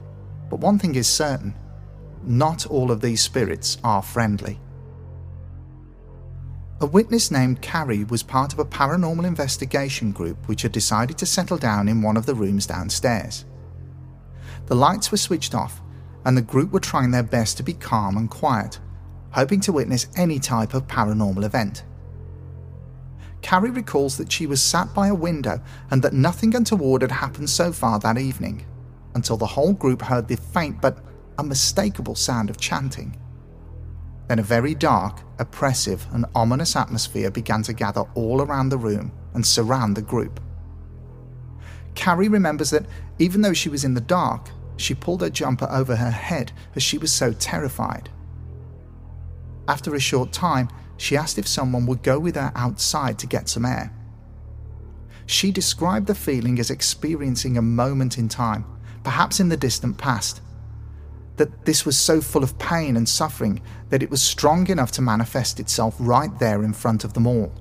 But 0.49 0.61
one 0.61 0.79
thing 0.79 0.95
is 0.95 1.07
certain 1.07 1.55
not 2.23 2.65
all 2.65 2.89
of 2.89 3.01
these 3.01 3.21
spirits 3.21 3.77
are 3.83 4.01
friendly. 4.01 4.59
A 6.81 6.85
witness 6.85 7.31
named 7.31 7.61
Carrie 7.61 8.03
was 8.03 8.21
part 8.21 8.51
of 8.51 8.59
a 8.59 8.65
paranormal 8.65 9.25
investigation 9.25 10.11
group 10.11 10.45
which 10.49 10.61
had 10.61 10.73
decided 10.73 11.17
to 11.17 11.25
settle 11.25 11.57
down 11.57 11.87
in 11.87 12.01
one 12.01 12.17
of 12.17 12.25
the 12.25 12.35
rooms 12.35 12.67
downstairs. 12.67 13.45
The 14.65 14.75
lights 14.75 15.09
were 15.09 15.17
switched 15.17 15.55
off, 15.55 15.81
and 16.25 16.35
the 16.35 16.41
group 16.41 16.71
were 16.71 16.81
trying 16.81 17.11
their 17.11 17.23
best 17.23 17.55
to 17.57 17.63
be 17.63 17.71
calm 17.71 18.17
and 18.17 18.29
quiet, 18.29 18.79
hoping 19.31 19.61
to 19.61 19.71
witness 19.71 20.07
any 20.17 20.37
type 20.37 20.73
of 20.73 20.85
paranormal 20.85 21.45
event. 21.45 21.85
Carrie 23.41 23.69
recalls 23.71 24.17
that 24.17 24.31
she 24.31 24.45
was 24.45 24.61
sat 24.61 24.93
by 24.93 25.07
a 25.07 25.15
window 25.15 25.61
and 25.91 26.01
that 26.01 26.13
nothing 26.13 26.53
untoward 26.53 27.03
had 27.03 27.11
happened 27.11 27.49
so 27.49 27.71
far 27.71 27.99
that 27.99 28.17
evening, 28.17 28.65
until 29.13 29.37
the 29.37 29.45
whole 29.45 29.71
group 29.71 30.01
heard 30.01 30.27
the 30.27 30.35
faint 30.35 30.81
but 30.81 30.97
unmistakable 31.37 32.15
sound 32.15 32.49
of 32.49 32.57
chanting. 32.57 33.15
Then 34.27 34.39
a 34.39 34.43
very 34.43 34.73
dark, 34.73 35.21
oppressive, 35.39 36.05
and 36.11 36.25
ominous 36.33 36.75
atmosphere 36.75 37.29
began 37.29 37.61
to 37.63 37.73
gather 37.73 38.05
all 38.15 38.41
around 38.41 38.69
the 38.69 38.77
room 38.77 39.11
and 39.33 39.45
surround 39.45 39.95
the 39.95 40.01
group. 40.01 40.39
Carrie 41.93 42.27
remembers 42.27 42.71
that 42.71 42.85
even 43.19 43.41
though 43.41 43.53
she 43.53 43.69
was 43.69 43.83
in 43.83 43.93
the 43.93 44.01
dark, 44.01 44.49
she 44.77 44.93
pulled 44.93 45.21
her 45.21 45.29
jumper 45.29 45.67
over 45.69 45.95
her 45.95 46.11
head 46.11 46.51
as 46.75 46.83
she 46.83 46.97
was 46.97 47.11
so 47.11 47.33
terrified. 47.33 48.09
After 49.67 49.95
a 49.95 49.99
short 49.99 50.31
time, 50.31 50.69
she 50.97 51.17
asked 51.17 51.37
if 51.37 51.47
someone 51.47 51.85
would 51.85 52.03
go 52.03 52.19
with 52.19 52.35
her 52.35 52.51
outside 52.55 53.17
to 53.19 53.27
get 53.27 53.49
some 53.49 53.65
air. 53.65 53.91
She 55.25 55.51
described 55.51 56.07
the 56.07 56.15
feeling 56.15 56.59
as 56.59 56.69
experiencing 56.69 57.57
a 57.57 57.61
moment 57.61 58.17
in 58.17 58.29
time, 58.29 58.65
perhaps 59.03 59.39
in 59.39 59.49
the 59.49 59.57
distant 59.57 59.97
past. 59.97 60.41
That 61.37 61.65
this 61.65 61.85
was 61.85 61.97
so 61.97 62.21
full 62.21 62.43
of 62.43 62.57
pain 62.57 62.95
and 62.95 63.07
suffering 63.07 63.61
that 63.89 64.01
it 64.01 64.09
was 64.09 64.21
strong 64.21 64.67
enough 64.67 64.91
to 64.93 65.01
manifest 65.01 65.59
itself 65.59 65.95
right 65.99 66.37
there 66.39 66.63
in 66.63 66.73
front 66.73 67.03
of 67.03 67.13
them 67.13 67.27
all. 67.27 67.51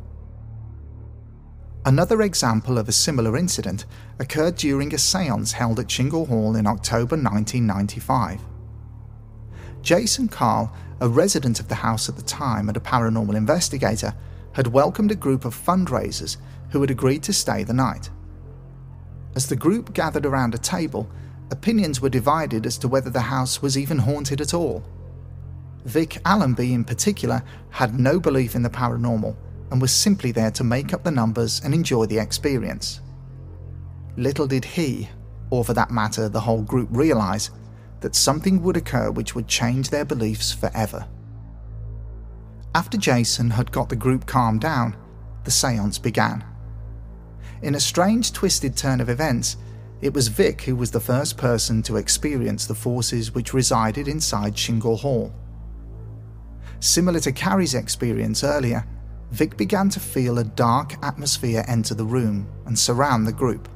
Another 1.84 2.22
example 2.22 2.78
of 2.78 2.88
a 2.88 2.92
similar 2.92 3.36
incident 3.36 3.84
occurred 4.18 4.56
during 4.56 4.94
a 4.94 4.98
seance 4.98 5.52
held 5.52 5.78
at 5.78 5.88
Chingle 5.88 6.26
Hall 6.28 6.56
in 6.56 6.66
October 6.66 7.16
1995. 7.16 8.40
Jason 9.82 10.28
Karl 10.28 10.72
a 11.00 11.08
resident 11.08 11.60
of 11.60 11.68
the 11.68 11.74
house 11.74 12.08
at 12.08 12.16
the 12.16 12.22
time 12.22 12.68
and 12.68 12.76
a 12.76 12.80
paranormal 12.80 13.34
investigator, 13.34 14.14
had 14.52 14.68
welcomed 14.68 15.10
a 15.10 15.16
group 15.16 15.44
of 15.44 15.54
fundraisers 15.54 16.36
who 16.70 16.80
had 16.80 16.90
agreed 16.90 17.22
to 17.22 17.32
stay 17.32 17.64
the 17.64 17.72
night. 17.74 18.10
As 19.34 19.48
the 19.48 19.56
group 19.56 19.92
gathered 19.92 20.24
around 20.24 20.54
a 20.54 20.58
table, 20.58 21.10
opinions 21.50 22.00
were 22.00 22.08
divided 22.08 22.66
as 22.66 22.78
to 22.78 22.88
whether 22.88 23.10
the 23.10 23.20
house 23.20 23.62
was 23.62 23.78
even 23.78 23.98
haunted 23.98 24.40
at 24.40 24.54
all. 24.54 24.82
Vic 25.84 26.18
Allenby, 26.24 26.72
in 26.72 26.84
particular, 26.84 27.42
had 27.70 27.98
no 27.98 28.18
belief 28.18 28.54
in 28.54 28.62
the 28.62 28.70
paranormal 28.70 29.36
and 29.70 29.80
was 29.80 29.92
simply 29.92 30.32
there 30.32 30.50
to 30.50 30.64
make 30.64 30.94
up 30.94 31.04
the 31.04 31.10
numbers 31.10 31.60
and 31.64 31.74
enjoy 31.74 32.06
the 32.06 32.18
experience. 32.18 33.00
Little 34.16 34.46
did 34.46 34.64
he, 34.64 35.08
or 35.50 35.64
for 35.64 35.74
that 35.74 35.90
matter 35.90 36.28
the 36.28 36.40
whole 36.40 36.62
group, 36.62 36.88
realise 36.90 37.50
that 38.00 38.14
something 38.14 38.62
would 38.62 38.76
occur 38.76 39.10
which 39.10 39.34
would 39.34 39.48
change 39.48 39.90
their 39.90 40.04
beliefs 40.04 40.52
forever. 40.52 41.06
After 42.74 42.96
Jason 42.96 43.50
had 43.50 43.72
got 43.72 43.88
the 43.88 43.96
group 43.96 44.26
calmed 44.26 44.60
down, 44.60 44.96
the 45.44 45.50
seance 45.50 45.98
began. 45.98 46.44
In 47.62 47.74
a 47.74 47.80
strange, 47.80 48.32
twisted 48.32 48.76
turn 48.76 49.00
of 49.00 49.08
events, 49.08 49.56
it 50.04 50.12
was 50.12 50.28
Vic 50.28 50.60
who 50.60 50.76
was 50.76 50.90
the 50.90 51.00
first 51.00 51.38
person 51.38 51.82
to 51.82 51.96
experience 51.96 52.66
the 52.66 52.74
forces 52.74 53.34
which 53.34 53.54
resided 53.54 54.06
inside 54.06 54.54
Chingle 54.54 54.98
Hall. 54.98 55.32
Similar 56.78 57.20
to 57.20 57.32
Carrie's 57.32 57.74
experience 57.74 58.44
earlier, 58.44 58.86
Vic 59.30 59.56
began 59.56 59.88
to 59.88 60.00
feel 60.00 60.38
a 60.38 60.44
dark 60.44 60.92
atmosphere 61.02 61.64
enter 61.66 61.94
the 61.94 62.04
room 62.04 62.46
and 62.66 62.78
surround 62.78 63.26
the 63.26 63.32
group. 63.32 63.66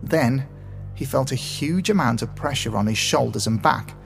Then, 0.00 0.46
he 0.94 1.04
felt 1.04 1.32
a 1.32 1.34
huge 1.34 1.90
amount 1.90 2.22
of 2.22 2.36
pressure 2.36 2.76
on 2.76 2.86
his 2.86 2.96
shoulders 2.96 3.48
and 3.48 3.60
back, 3.60 3.96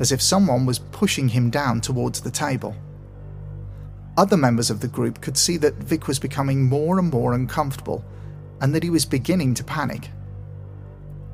as 0.00 0.12
if 0.12 0.20
someone 0.20 0.66
was 0.66 0.78
pushing 0.78 1.30
him 1.30 1.48
down 1.48 1.80
towards 1.80 2.20
the 2.20 2.30
table. 2.30 2.76
Other 4.18 4.36
members 4.36 4.68
of 4.68 4.80
the 4.80 4.88
group 4.88 5.22
could 5.22 5.38
see 5.38 5.56
that 5.56 5.76
Vic 5.76 6.06
was 6.06 6.18
becoming 6.18 6.68
more 6.68 6.98
and 6.98 7.10
more 7.10 7.32
uncomfortable 7.32 8.04
and 8.60 8.74
that 8.74 8.82
he 8.82 8.90
was 8.90 9.06
beginning 9.06 9.54
to 9.54 9.64
panic. 9.64 10.10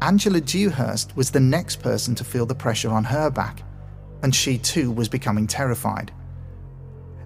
Angela 0.04 0.38
Dewhurst 0.38 1.16
was 1.16 1.30
the 1.30 1.40
next 1.40 1.76
person 1.76 2.14
to 2.16 2.24
feel 2.24 2.44
the 2.44 2.54
pressure 2.54 2.90
on 2.90 3.04
her 3.04 3.30
back, 3.30 3.62
and 4.22 4.34
she 4.34 4.58
too 4.58 4.92
was 4.92 5.08
becoming 5.08 5.46
terrified. 5.46 6.12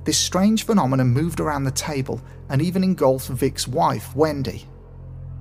This 0.04 0.16
strange 0.16 0.64
phenomenon 0.64 1.08
moved 1.08 1.40
around 1.40 1.64
the 1.64 1.72
table 1.72 2.20
and 2.48 2.62
even 2.62 2.84
engulfed 2.84 3.30
Vic's 3.30 3.66
wife, 3.66 4.14
Wendy, 4.14 4.64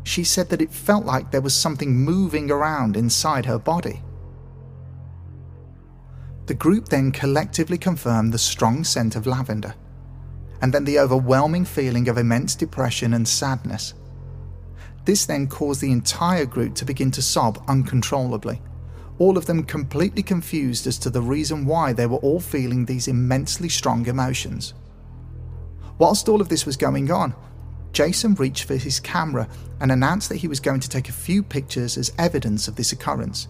she 0.03 0.23
said 0.23 0.49
that 0.49 0.63
it 0.63 0.71
felt 0.71 1.05
like 1.05 1.29
there 1.29 1.41
was 1.41 1.53
something 1.53 1.95
moving 1.95 2.49
around 2.49 2.97
inside 2.97 3.45
her 3.45 3.59
body. 3.59 4.01
The 6.47 6.55
group 6.55 6.89
then 6.89 7.11
collectively 7.11 7.77
confirmed 7.77 8.33
the 8.33 8.39
strong 8.39 8.83
scent 8.83 9.15
of 9.15 9.27
lavender, 9.27 9.75
and 10.59 10.73
then 10.73 10.85
the 10.85 10.97
overwhelming 10.97 11.65
feeling 11.65 12.09
of 12.09 12.17
immense 12.17 12.55
depression 12.55 13.13
and 13.13 13.27
sadness. 13.27 13.93
This 15.07 15.25
then 15.25 15.47
caused 15.47 15.79
the 15.79 15.93
entire 15.93 16.45
group 16.45 16.75
to 16.75 16.83
begin 16.83 17.11
to 17.11 17.21
sob 17.21 17.63
uncontrollably, 17.69 18.61
all 19.19 19.37
of 19.37 19.45
them 19.45 19.63
completely 19.63 20.21
confused 20.21 20.85
as 20.85 20.97
to 20.97 21.09
the 21.09 21.21
reason 21.21 21.65
why 21.65 21.93
they 21.93 22.05
were 22.05 22.17
all 22.17 22.41
feeling 22.41 22.83
these 22.83 23.07
immensely 23.07 23.69
strong 23.69 24.05
emotions. 24.05 24.73
Whilst 25.97 26.27
all 26.27 26.41
of 26.41 26.49
this 26.49 26.65
was 26.65 26.75
going 26.75 27.09
on, 27.09 27.33
Jason 27.93 28.35
reached 28.35 28.65
for 28.65 28.75
his 28.75 28.99
camera 28.99 29.47
and 29.79 29.93
announced 29.93 30.27
that 30.27 30.39
he 30.39 30.49
was 30.49 30.59
going 30.59 30.81
to 30.81 30.89
take 30.89 31.07
a 31.07 31.13
few 31.13 31.41
pictures 31.41 31.97
as 31.97 32.11
evidence 32.19 32.67
of 32.67 32.75
this 32.75 32.91
occurrence. 32.91 33.47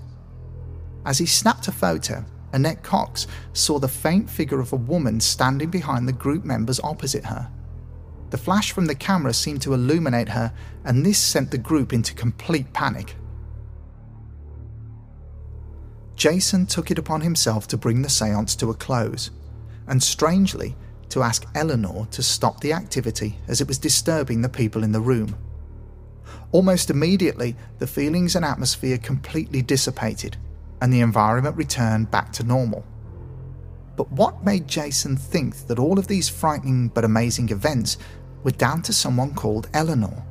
As 1.08 1.18
he 1.18 1.26
snapped 1.26 1.68
a 1.68 1.72
photo, 1.72 2.24
Annette 2.54 2.84
Cox 2.84 3.26
saw 3.54 3.80
the 3.80 3.88
faint 3.88 4.30
figure 4.30 4.60
of 4.60 4.74
a 4.74 4.76
woman 4.94 5.20
standing 5.20 5.72
behind 5.72 6.08
the 6.08 6.14
group 6.14 6.46
members 6.46 6.80
opposite 6.82 7.26
her. 7.26 7.50
The 8.29 8.38
flash 8.38 8.72
from 8.72 8.86
the 8.86 8.96
camera 8.96 9.34
seemed 9.34 9.62
to 9.62 9.74
illuminate 9.74 10.29
her, 10.29 10.53
and 10.84 11.05
this 11.05 11.17
sent 11.17 11.51
the 11.51 11.57
group 11.57 11.93
into 11.93 12.13
complete 12.13 12.74
panic. 12.74 13.15
Jason 16.15 16.65
took 16.65 16.89
it 16.91 16.98
upon 16.98 17.22
himself 17.22 17.67
to 17.67 17.77
bring 17.77 18.01
the 18.01 18.10
seance 18.10 18.55
to 18.55 18.69
a 18.69 18.74
close, 18.74 19.29
and 19.88 20.01
strangely, 20.01 20.75
to 21.10 21.24
ask 21.24 21.46
Eleanor 21.55 22.07
to 22.12 22.22
stop 22.22 22.60
the 22.60 22.74
activity 22.74 23.38
as 23.48 23.62
it 23.62 23.67
was 23.67 23.77
disturbing 23.77 24.41
the 24.41 24.50
people 24.50 24.84
in 24.84 24.91
the 24.91 25.00
room. 25.00 25.38
Almost 26.51 26.89
immediately, 26.89 27.55
the 27.79 27.88
feelings 27.88 28.36
and 28.36 28.43
atmosphere 28.43 28.98
completely 28.98 29.62
dissipated, 29.62 30.38
and 30.81 30.91
the 30.91 31.01
environment 31.01 31.55
returned 31.55 32.12
back 32.12 32.34
to 32.34 32.43
normal. 32.43 32.84
But 33.98 34.12
what 34.12 34.46
made 34.46 34.68
Jason 34.68 35.18
think 35.18 35.68
that 35.68 35.80
all 35.80 36.00
of 36.00 36.08
these 36.08 36.30
frightening 36.30 36.89
but 36.89 37.04
amazing 37.04 37.50
events 37.50 37.98
were 38.44 38.51
down 38.51 38.84
to 38.84 38.94
someone 38.94 39.34
called 39.34 39.68
Eleanor? 39.74 40.24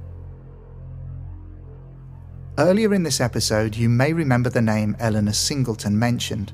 Earlier 2.58 2.94
in 2.94 3.02
this 3.02 3.20
episode, 3.20 3.76
you 3.76 3.90
may 3.90 4.14
remember 4.14 4.48
the 4.48 4.62
name 4.62 4.96
Eleanor 4.98 5.32
Singleton 5.32 5.98
mentioned. 5.98 6.52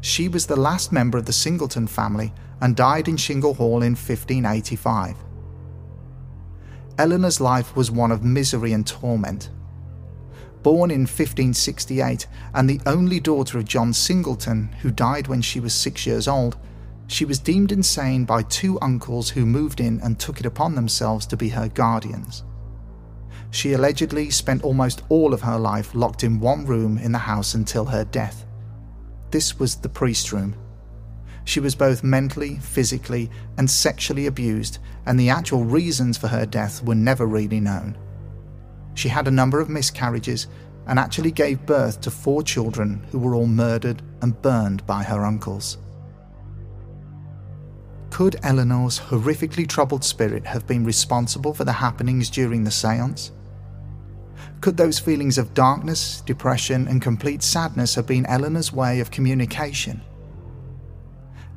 She 0.00 0.28
was 0.28 0.46
the 0.46 0.56
last 0.56 0.92
member 0.92 1.18
of 1.18 1.26
the 1.26 1.32
Singleton 1.32 1.86
family 1.86 2.32
and 2.60 2.76
died 2.76 3.08
in 3.08 3.16
Chingle 3.16 3.56
Hall 3.56 3.82
in 3.82 3.92
1585. 3.92 5.16
Eleanor's 6.98 7.40
life 7.40 7.74
was 7.74 7.90
one 7.90 8.12
of 8.12 8.22
misery 8.22 8.72
and 8.72 8.86
torment. 8.86 9.50
Born 10.62 10.90
in 10.90 11.00
1568 11.00 12.26
and 12.54 12.70
the 12.70 12.80
only 12.86 13.18
daughter 13.18 13.58
of 13.58 13.64
John 13.64 13.92
Singleton, 13.92 14.74
who 14.80 14.90
died 14.90 15.26
when 15.26 15.42
she 15.42 15.58
was 15.58 15.74
six 15.74 16.06
years 16.06 16.28
old, 16.28 16.56
she 17.08 17.24
was 17.24 17.38
deemed 17.38 17.72
insane 17.72 18.24
by 18.24 18.42
two 18.42 18.80
uncles 18.80 19.30
who 19.30 19.44
moved 19.44 19.80
in 19.80 20.00
and 20.00 20.18
took 20.18 20.38
it 20.38 20.46
upon 20.46 20.74
themselves 20.74 21.26
to 21.26 21.36
be 21.36 21.48
her 21.48 21.68
guardians. 21.68 22.44
She 23.50 23.74
allegedly 23.74 24.30
spent 24.30 24.64
almost 24.64 25.02
all 25.08 25.34
of 25.34 25.42
her 25.42 25.58
life 25.58 25.94
locked 25.94 26.24
in 26.24 26.40
one 26.40 26.64
room 26.64 26.96
in 26.96 27.12
the 27.12 27.18
house 27.18 27.54
until 27.54 27.84
her 27.84 28.04
death. 28.04 28.46
This 29.30 29.58
was 29.58 29.76
the 29.76 29.88
priest 29.88 30.32
room. 30.32 30.54
She 31.44 31.60
was 31.60 31.74
both 31.74 32.04
mentally, 32.04 32.56
physically, 32.58 33.30
and 33.58 33.68
sexually 33.68 34.26
abused, 34.26 34.78
and 35.06 35.18
the 35.18 35.28
actual 35.28 35.64
reasons 35.64 36.16
for 36.16 36.28
her 36.28 36.46
death 36.46 36.82
were 36.82 36.94
never 36.94 37.26
really 37.26 37.60
known. 37.60 37.98
She 38.94 39.08
had 39.08 39.26
a 39.28 39.32
number 39.32 39.60
of 39.60 39.68
miscarriages 39.68 40.48
and 40.86 40.98
actually 40.98 41.30
gave 41.30 41.66
birth 41.66 42.00
to 42.02 42.10
four 42.10 42.42
children 42.42 43.06
who 43.10 43.18
were 43.18 43.34
all 43.34 43.46
murdered 43.46 44.02
and 44.20 44.40
burned 44.42 44.86
by 44.86 45.02
her 45.02 45.24
uncles. 45.24 45.78
Could 48.10 48.36
Eleanor's 48.42 49.00
horrifically 49.00 49.66
troubled 49.66 50.04
spirit 50.04 50.44
have 50.44 50.66
been 50.66 50.84
responsible 50.84 51.54
for 51.54 51.64
the 51.64 51.72
happenings 51.72 52.28
during 52.28 52.64
the 52.64 52.70
seance? 52.70 53.32
Could 54.60 54.76
those 54.76 54.98
feelings 54.98 55.38
of 55.38 55.54
darkness, 55.54 56.20
depression, 56.26 56.86
and 56.88 57.00
complete 57.00 57.42
sadness 57.42 57.94
have 57.94 58.06
been 58.06 58.26
Eleanor's 58.26 58.72
way 58.72 59.00
of 59.00 59.10
communication? 59.10 60.02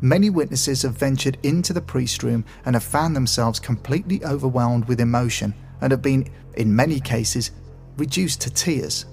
Many 0.02 0.30
witnesses 0.30 0.84
have 0.84 0.98
ventured 0.98 1.38
into 1.44 1.74
the 1.74 1.82
priest 1.82 2.24
room 2.24 2.46
and 2.66 2.76
have 2.76 2.84
found 2.84 3.16
themselves 3.16 3.60
completely 3.60 4.24
overwhelmed 4.24 4.86
with 4.86 5.02
emotion 5.02 5.54
and 5.82 5.92
have 5.92 6.02
been, 6.02 6.30
in 6.56 6.76
many 6.76 7.00
cases, 7.00 7.52
reduced 7.98 8.42
to 8.42 8.54
tears. 8.54 9.06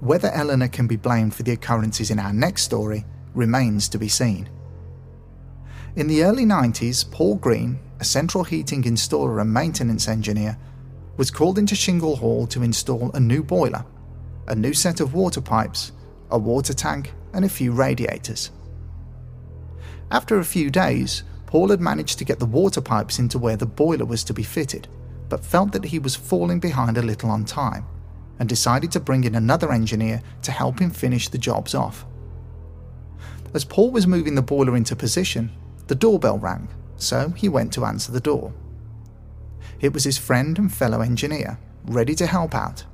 Whether 0.00 0.30
Eleanor 0.30 0.68
can 0.68 0.86
be 0.86 0.96
blamed 0.96 1.34
for 1.34 1.42
the 1.42 1.52
occurrences 1.52 2.10
in 2.10 2.18
our 2.18 2.32
next 2.32 2.62
story 2.62 3.04
remains 3.34 3.88
to 3.90 3.98
be 3.98 4.08
seen. 4.08 4.48
In 5.96 6.06
the 6.06 6.22
early 6.22 6.44
90s, 6.44 7.10
Paul 7.10 7.36
Green, 7.36 7.80
a 7.98 8.04
central 8.04 8.44
heating 8.44 8.84
installer 8.84 9.40
and 9.40 9.52
maintenance 9.52 10.06
engineer, 10.06 10.56
was 11.16 11.30
called 11.30 11.58
into 11.58 11.74
Chingle 11.74 12.16
Hall 12.16 12.46
to 12.46 12.62
install 12.62 13.10
a 13.12 13.20
new 13.20 13.42
boiler, 13.42 13.84
a 14.46 14.54
new 14.54 14.72
set 14.72 15.00
of 15.00 15.14
water 15.14 15.40
pipes, 15.40 15.90
a 16.30 16.38
water 16.38 16.72
tank, 16.72 17.12
and 17.32 17.44
a 17.44 17.48
few 17.48 17.72
radiators. 17.72 18.50
After 20.10 20.38
a 20.38 20.44
few 20.44 20.70
days, 20.70 21.24
Paul 21.48 21.70
had 21.70 21.80
managed 21.80 22.18
to 22.18 22.26
get 22.26 22.38
the 22.38 22.44
water 22.44 22.82
pipes 22.82 23.18
into 23.18 23.38
where 23.38 23.56
the 23.56 23.64
boiler 23.64 24.04
was 24.04 24.22
to 24.24 24.34
be 24.34 24.42
fitted, 24.42 24.86
but 25.30 25.42
felt 25.42 25.72
that 25.72 25.86
he 25.86 25.98
was 25.98 26.14
falling 26.14 26.60
behind 26.60 26.98
a 26.98 27.02
little 27.02 27.30
on 27.30 27.46
time 27.46 27.86
and 28.38 28.46
decided 28.46 28.92
to 28.92 29.00
bring 29.00 29.24
in 29.24 29.34
another 29.34 29.72
engineer 29.72 30.20
to 30.42 30.52
help 30.52 30.78
him 30.78 30.90
finish 30.90 31.30
the 31.30 31.38
jobs 31.38 31.74
off. 31.74 32.04
As 33.54 33.64
Paul 33.64 33.90
was 33.90 34.06
moving 34.06 34.34
the 34.34 34.42
boiler 34.42 34.76
into 34.76 34.94
position, 34.94 35.50
the 35.86 35.94
doorbell 35.94 36.38
rang, 36.38 36.68
so 36.96 37.30
he 37.30 37.48
went 37.48 37.72
to 37.72 37.86
answer 37.86 38.12
the 38.12 38.20
door. 38.20 38.52
It 39.80 39.94
was 39.94 40.04
his 40.04 40.18
friend 40.18 40.58
and 40.58 40.70
fellow 40.70 41.00
engineer, 41.00 41.58
ready 41.86 42.14
to 42.16 42.26
help 42.26 42.54
out. 42.54 42.84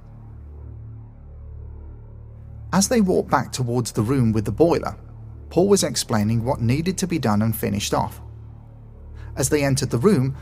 As 2.73 2.87
they 2.87 3.01
walked 3.01 3.33
back 3.33 3.51
towards 3.51 3.91
the 3.91 4.03
room 4.03 4.31
with 4.31 4.45
the 4.45 4.53
boiler, 4.53 4.97
Paul 5.51 5.67
was 5.67 5.83
explaining 5.83 6.45
what 6.45 6.61
needed 6.61 6.97
to 6.99 7.09
be 7.09 7.19
done 7.19 7.43
and 7.43 7.57
finished 7.57 7.93
off. 7.93 8.21
As 9.37 9.49
they 9.49 9.65
entered 9.65 9.91
the 9.91 9.99
room, 9.99 10.37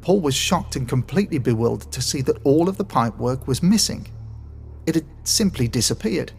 Paul 0.00 0.20
was 0.20 0.34
shocked 0.34 0.76
and 0.76 0.88
completely 0.88 1.38
bewildered 1.38 1.90
to 1.92 2.02
see 2.02 2.22
that 2.22 2.38
all 2.44 2.68
of 2.68 2.76
the 2.76 2.84
pipework 2.84 3.46
was 3.46 3.62
missing. 3.62 4.06
It 4.86 4.94
had 4.94 5.06
simply 5.24 5.66
disappeared. 5.66 6.32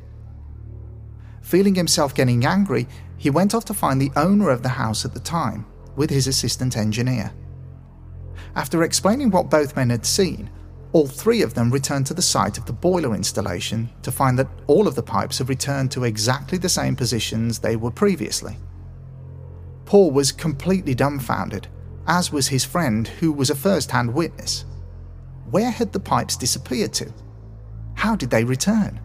Feeling 1.41 1.75
himself 1.75 2.13
getting 2.13 2.45
angry, 2.45 2.87
he 3.17 3.29
went 3.29 3.53
off 3.53 3.65
to 3.65 3.73
find 3.73 4.01
the 4.01 4.11
owner 4.15 4.49
of 4.49 4.63
the 4.63 4.69
house 4.69 5.03
at 5.03 5.13
the 5.13 5.19
time 5.19 5.65
with 5.95 6.09
his 6.09 6.27
assistant 6.27 6.77
engineer. 6.77 7.33
After 8.55 8.83
explaining 8.83 9.31
what 9.31 9.49
both 9.49 9.75
men 9.75 9.89
had 9.89 10.05
seen, 10.05 10.49
all 10.93 11.07
three 11.07 11.41
of 11.41 11.53
them 11.53 11.69
returned 11.69 12.05
to 12.07 12.13
the 12.13 12.21
site 12.21 12.57
of 12.57 12.65
the 12.65 12.73
boiler 12.73 13.13
installation 13.13 13.89
to 14.01 14.11
find 14.11 14.39
that 14.39 14.47
all 14.67 14.87
of 14.87 14.95
the 14.95 15.03
pipes 15.03 15.39
had 15.39 15.49
returned 15.49 15.91
to 15.91 16.05
exactly 16.05 16.57
the 16.57 16.69
same 16.69 16.95
positions 16.95 17.59
they 17.59 17.75
were 17.75 17.91
previously. 17.91 18.57
Paul 19.85 20.11
was 20.11 20.31
completely 20.31 20.95
dumbfounded, 20.95 21.67
as 22.07 22.31
was 22.31 22.47
his 22.47 22.63
friend, 22.63 23.07
who 23.07 23.31
was 23.31 23.49
a 23.49 23.55
first 23.55 23.91
hand 23.91 24.13
witness. 24.13 24.65
Where 25.51 25.71
had 25.71 25.93
the 25.93 25.99
pipes 25.99 26.35
disappeared 26.35 26.93
to? 26.93 27.11
How 27.95 28.15
did 28.15 28.29
they 28.29 28.43
return? 28.43 28.99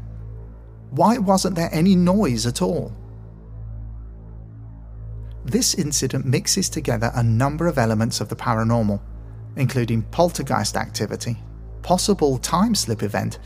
Why 0.91 1.19
wasn't 1.19 1.57
there 1.57 1.71
any 1.73 1.97
noise 1.97 2.47
at 2.47 2.63
all? 2.63 2.93
This 5.45 5.75
incident 5.75 6.25
mixes 6.25 6.69
together 6.69 7.11
a 7.15 7.23
number 7.23 7.67
of 7.67 7.79
elements 7.79 8.21
of 8.21 8.29
the 8.29 8.37
paranormal 8.37 9.01
including 9.57 10.03
poltergeist 10.03 10.77
activity, 10.77 11.37
possible 11.83 12.39
time 12.39 12.75
slip 12.75 13.03
event, 13.03 13.39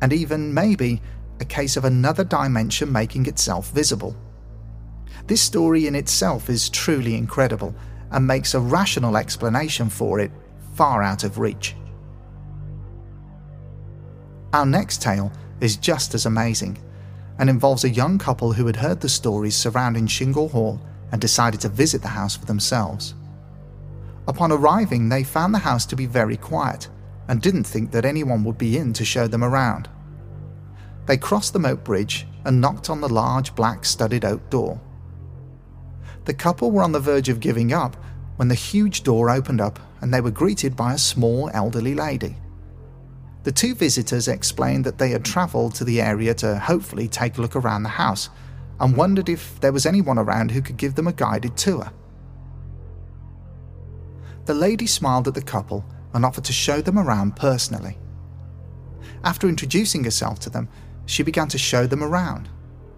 and 0.00 0.12
even 0.12 0.54
maybe 0.54 1.00
a 1.40 1.44
case 1.44 1.76
of 1.76 1.84
another 1.84 2.24
dimension 2.24 2.90
making 2.90 3.26
itself 3.26 3.70
visible. 3.70 4.16
This 5.26 5.40
story 5.40 5.86
in 5.86 5.94
itself 5.94 6.48
is 6.48 6.70
truly 6.70 7.14
incredible 7.14 7.74
and 8.10 8.26
makes 8.26 8.54
a 8.54 8.60
rational 8.60 9.16
explanation 9.16 9.88
for 9.90 10.20
it 10.20 10.30
far 10.74 11.02
out 11.02 11.24
of 11.24 11.38
reach. 11.38 11.74
Our 14.52 14.64
next 14.64 15.02
tale 15.02 15.30
is 15.60 15.76
just 15.76 16.14
as 16.14 16.24
amazing 16.24 16.78
and 17.38 17.50
involves 17.50 17.84
a 17.84 17.90
young 17.90 18.18
couple 18.18 18.52
who 18.52 18.66
had 18.66 18.76
heard 18.76 19.00
the 19.00 19.08
stories 19.08 19.54
surrounding 19.54 20.06
Chingle 20.06 20.50
Hall 20.50 20.80
and 21.12 21.20
decided 21.20 21.60
to 21.60 21.68
visit 21.68 22.02
the 22.02 22.08
house 22.08 22.36
for 22.36 22.46
themselves. 22.46 23.14
Upon 24.26 24.52
arriving, 24.52 25.08
they 25.08 25.24
found 25.24 25.54
the 25.54 25.58
house 25.58 25.86
to 25.86 25.96
be 25.96 26.06
very 26.06 26.36
quiet 26.36 26.88
and 27.28 27.40
didn't 27.40 27.64
think 27.64 27.90
that 27.92 28.04
anyone 28.04 28.44
would 28.44 28.58
be 28.58 28.76
in 28.76 28.92
to 28.94 29.04
show 29.04 29.26
them 29.26 29.44
around. 29.44 29.88
They 31.06 31.16
crossed 31.16 31.52
the 31.52 31.58
moat 31.58 31.84
bridge 31.84 32.26
and 32.44 32.60
knocked 32.60 32.90
on 32.90 33.00
the 33.00 33.08
large 33.08 33.54
black 33.54 33.84
studded 33.84 34.24
oak 34.24 34.50
door. 34.50 34.80
The 36.28 36.34
couple 36.34 36.70
were 36.70 36.82
on 36.82 36.92
the 36.92 37.00
verge 37.00 37.30
of 37.30 37.40
giving 37.40 37.72
up 37.72 37.96
when 38.36 38.48
the 38.48 38.54
huge 38.54 39.02
door 39.02 39.30
opened 39.30 39.62
up 39.62 39.80
and 40.02 40.12
they 40.12 40.20
were 40.20 40.30
greeted 40.30 40.76
by 40.76 40.92
a 40.92 40.98
small 40.98 41.50
elderly 41.54 41.94
lady. 41.94 42.36
The 43.44 43.50
two 43.50 43.74
visitors 43.74 44.28
explained 44.28 44.84
that 44.84 44.98
they 44.98 45.08
had 45.08 45.24
travelled 45.24 45.74
to 45.76 45.84
the 45.84 46.02
area 46.02 46.34
to 46.34 46.58
hopefully 46.58 47.08
take 47.08 47.38
a 47.38 47.40
look 47.40 47.56
around 47.56 47.82
the 47.82 47.88
house 47.88 48.28
and 48.78 48.94
wondered 48.94 49.30
if 49.30 49.58
there 49.60 49.72
was 49.72 49.86
anyone 49.86 50.18
around 50.18 50.50
who 50.50 50.60
could 50.60 50.76
give 50.76 50.96
them 50.96 51.06
a 51.06 51.14
guided 51.14 51.56
tour. 51.56 51.90
The 54.44 54.52
lady 54.52 54.86
smiled 54.86 55.28
at 55.28 55.34
the 55.34 55.40
couple 55.40 55.82
and 56.12 56.26
offered 56.26 56.44
to 56.44 56.52
show 56.52 56.82
them 56.82 56.98
around 56.98 57.36
personally. 57.36 57.96
After 59.24 59.48
introducing 59.48 60.04
herself 60.04 60.40
to 60.40 60.50
them, 60.50 60.68
she 61.06 61.22
began 61.22 61.48
to 61.48 61.56
show 61.56 61.86
them 61.86 62.04
around, 62.04 62.50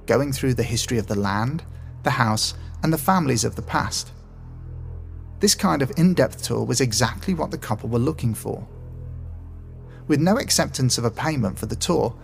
going 0.06 0.32
through 0.32 0.54
the 0.54 0.64
history 0.64 0.98
of 0.98 1.06
the 1.06 1.14
land, 1.14 1.62
the 2.02 2.10
house, 2.10 2.54
and 2.82 2.92
the 2.92 2.98
families 2.98 3.44
of 3.44 3.56
the 3.56 3.62
past. 3.62 4.12
This 5.40 5.54
kind 5.54 5.82
of 5.82 5.92
in 5.96 6.14
depth 6.14 6.42
tour 6.42 6.64
was 6.64 6.80
exactly 6.80 7.34
what 7.34 7.50
the 7.50 7.58
couple 7.58 7.88
were 7.88 7.98
looking 7.98 8.34
for. 8.34 8.66
With 10.06 10.20
no 10.20 10.38
acceptance 10.38 10.98
of 10.98 11.04
a 11.04 11.10
payment 11.10 11.58
for 11.58 11.66
the 11.66 11.76
tour, 11.76 12.14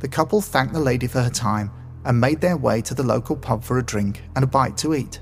the 0.00 0.08
couple 0.08 0.40
thanked 0.40 0.74
the 0.74 0.80
lady 0.80 1.06
for 1.06 1.22
her 1.22 1.30
time 1.30 1.70
and 2.04 2.20
made 2.20 2.40
their 2.40 2.56
way 2.56 2.82
to 2.82 2.94
the 2.94 3.02
local 3.02 3.36
pub 3.36 3.64
for 3.64 3.78
a 3.78 3.84
drink 3.84 4.22
and 4.34 4.44
a 4.44 4.48
bite 4.48 4.76
to 4.78 4.94
eat. 4.94 5.20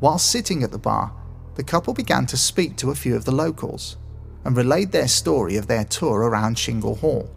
While 0.00 0.18
sitting 0.18 0.62
at 0.62 0.72
the 0.72 0.78
bar, 0.78 1.12
the 1.54 1.62
couple 1.62 1.94
began 1.94 2.26
to 2.26 2.36
speak 2.36 2.76
to 2.76 2.90
a 2.90 2.94
few 2.94 3.14
of 3.14 3.24
the 3.24 3.32
locals 3.32 3.96
and 4.44 4.56
relayed 4.56 4.92
their 4.92 5.08
story 5.08 5.56
of 5.56 5.66
their 5.66 5.84
tour 5.84 6.20
around 6.20 6.56
Chingle 6.56 6.98
Hall. 6.98 7.30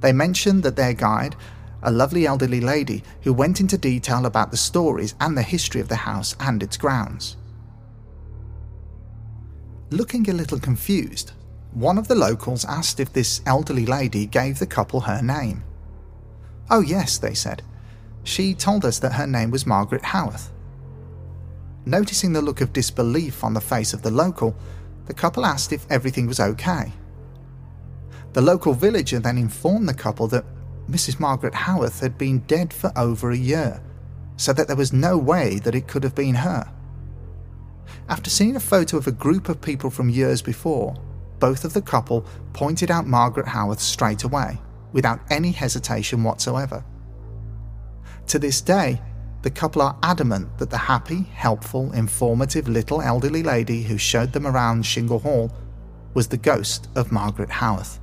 They 0.00 0.12
mentioned 0.12 0.62
that 0.62 0.76
their 0.76 0.94
guide, 0.94 1.36
a 1.82 1.90
lovely 1.90 2.26
elderly 2.26 2.60
lady 2.60 3.02
who 3.22 3.32
went 3.32 3.60
into 3.60 3.78
detail 3.78 4.26
about 4.26 4.50
the 4.50 4.56
stories 4.56 5.14
and 5.20 5.36
the 5.36 5.42
history 5.42 5.80
of 5.80 5.88
the 5.88 5.96
house 5.96 6.34
and 6.40 6.62
its 6.62 6.76
grounds. 6.76 7.36
Looking 9.90 10.28
a 10.28 10.32
little 10.32 10.58
confused, 10.58 11.32
one 11.72 11.98
of 11.98 12.08
the 12.08 12.14
locals 12.14 12.64
asked 12.64 12.98
if 12.98 13.12
this 13.12 13.40
elderly 13.46 13.86
lady 13.86 14.26
gave 14.26 14.58
the 14.58 14.66
couple 14.66 15.00
her 15.00 15.22
name. 15.22 15.62
Oh, 16.70 16.80
yes, 16.80 17.18
they 17.18 17.34
said. 17.34 17.62
She 18.24 18.54
told 18.54 18.84
us 18.84 18.98
that 18.98 19.12
her 19.12 19.26
name 19.26 19.50
was 19.52 19.66
Margaret 19.66 20.02
Howarth. 20.02 20.50
Noticing 21.84 22.32
the 22.32 22.42
look 22.42 22.60
of 22.60 22.72
disbelief 22.72 23.44
on 23.44 23.54
the 23.54 23.60
face 23.60 23.92
of 23.92 24.02
the 24.02 24.10
local, 24.10 24.56
the 25.06 25.14
couple 25.14 25.46
asked 25.46 25.72
if 25.72 25.86
everything 25.88 26.26
was 26.26 26.40
okay. 26.40 26.92
The 28.32 28.42
local 28.42 28.74
villager 28.74 29.20
then 29.20 29.38
informed 29.38 29.88
the 29.88 29.94
couple 29.94 30.26
that 30.28 30.44
Mrs. 30.90 31.18
Margaret 31.18 31.54
Howarth 31.54 32.00
had 32.00 32.16
been 32.16 32.38
dead 32.40 32.72
for 32.72 32.92
over 32.96 33.30
a 33.30 33.36
year, 33.36 33.82
so 34.36 34.52
that 34.52 34.66
there 34.68 34.76
was 34.76 34.92
no 34.92 35.18
way 35.18 35.58
that 35.60 35.74
it 35.74 35.88
could 35.88 36.04
have 36.04 36.14
been 36.14 36.36
her. 36.36 36.70
After 38.08 38.30
seeing 38.30 38.54
a 38.54 38.60
photo 38.60 38.96
of 38.96 39.06
a 39.06 39.12
group 39.12 39.48
of 39.48 39.60
people 39.60 39.90
from 39.90 40.08
years 40.08 40.42
before, 40.42 40.94
both 41.38 41.64
of 41.64 41.72
the 41.72 41.82
couple 41.82 42.24
pointed 42.52 42.90
out 42.90 43.06
Margaret 43.06 43.48
Howarth 43.48 43.80
straight 43.80 44.22
away, 44.22 44.58
without 44.92 45.20
any 45.30 45.50
hesitation 45.50 46.22
whatsoever. 46.22 46.84
To 48.28 48.38
this 48.38 48.60
day, 48.60 49.00
the 49.42 49.50
couple 49.50 49.82
are 49.82 49.98
adamant 50.02 50.58
that 50.58 50.70
the 50.70 50.78
happy, 50.78 51.22
helpful, 51.34 51.92
informative 51.92 52.68
little 52.68 53.02
elderly 53.02 53.42
lady 53.42 53.82
who 53.82 53.98
showed 53.98 54.32
them 54.32 54.46
around 54.46 54.84
Chingle 54.84 55.22
Hall 55.22 55.52
was 56.14 56.28
the 56.28 56.36
ghost 56.36 56.88
of 56.94 57.12
Margaret 57.12 57.50
Howarth. 57.50 58.00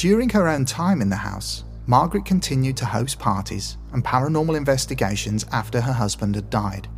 During 0.00 0.30
her 0.30 0.48
own 0.48 0.64
time 0.64 1.02
in 1.02 1.10
the 1.10 1.16
house, 1.16 1.62
Margaret 1.86 2.24
continued 2.24 2.74
to 2.78 2.86
host 2.86 3.18
parties 3.18 3.76
and 3.92 4.02
paranormal 4.02 4.56
investigations 4.56 5.44
after 5.52 5.78
her 5.78 5.92
husband 5.92 6.36
had 6.36 6.48
died. 6.48 6.88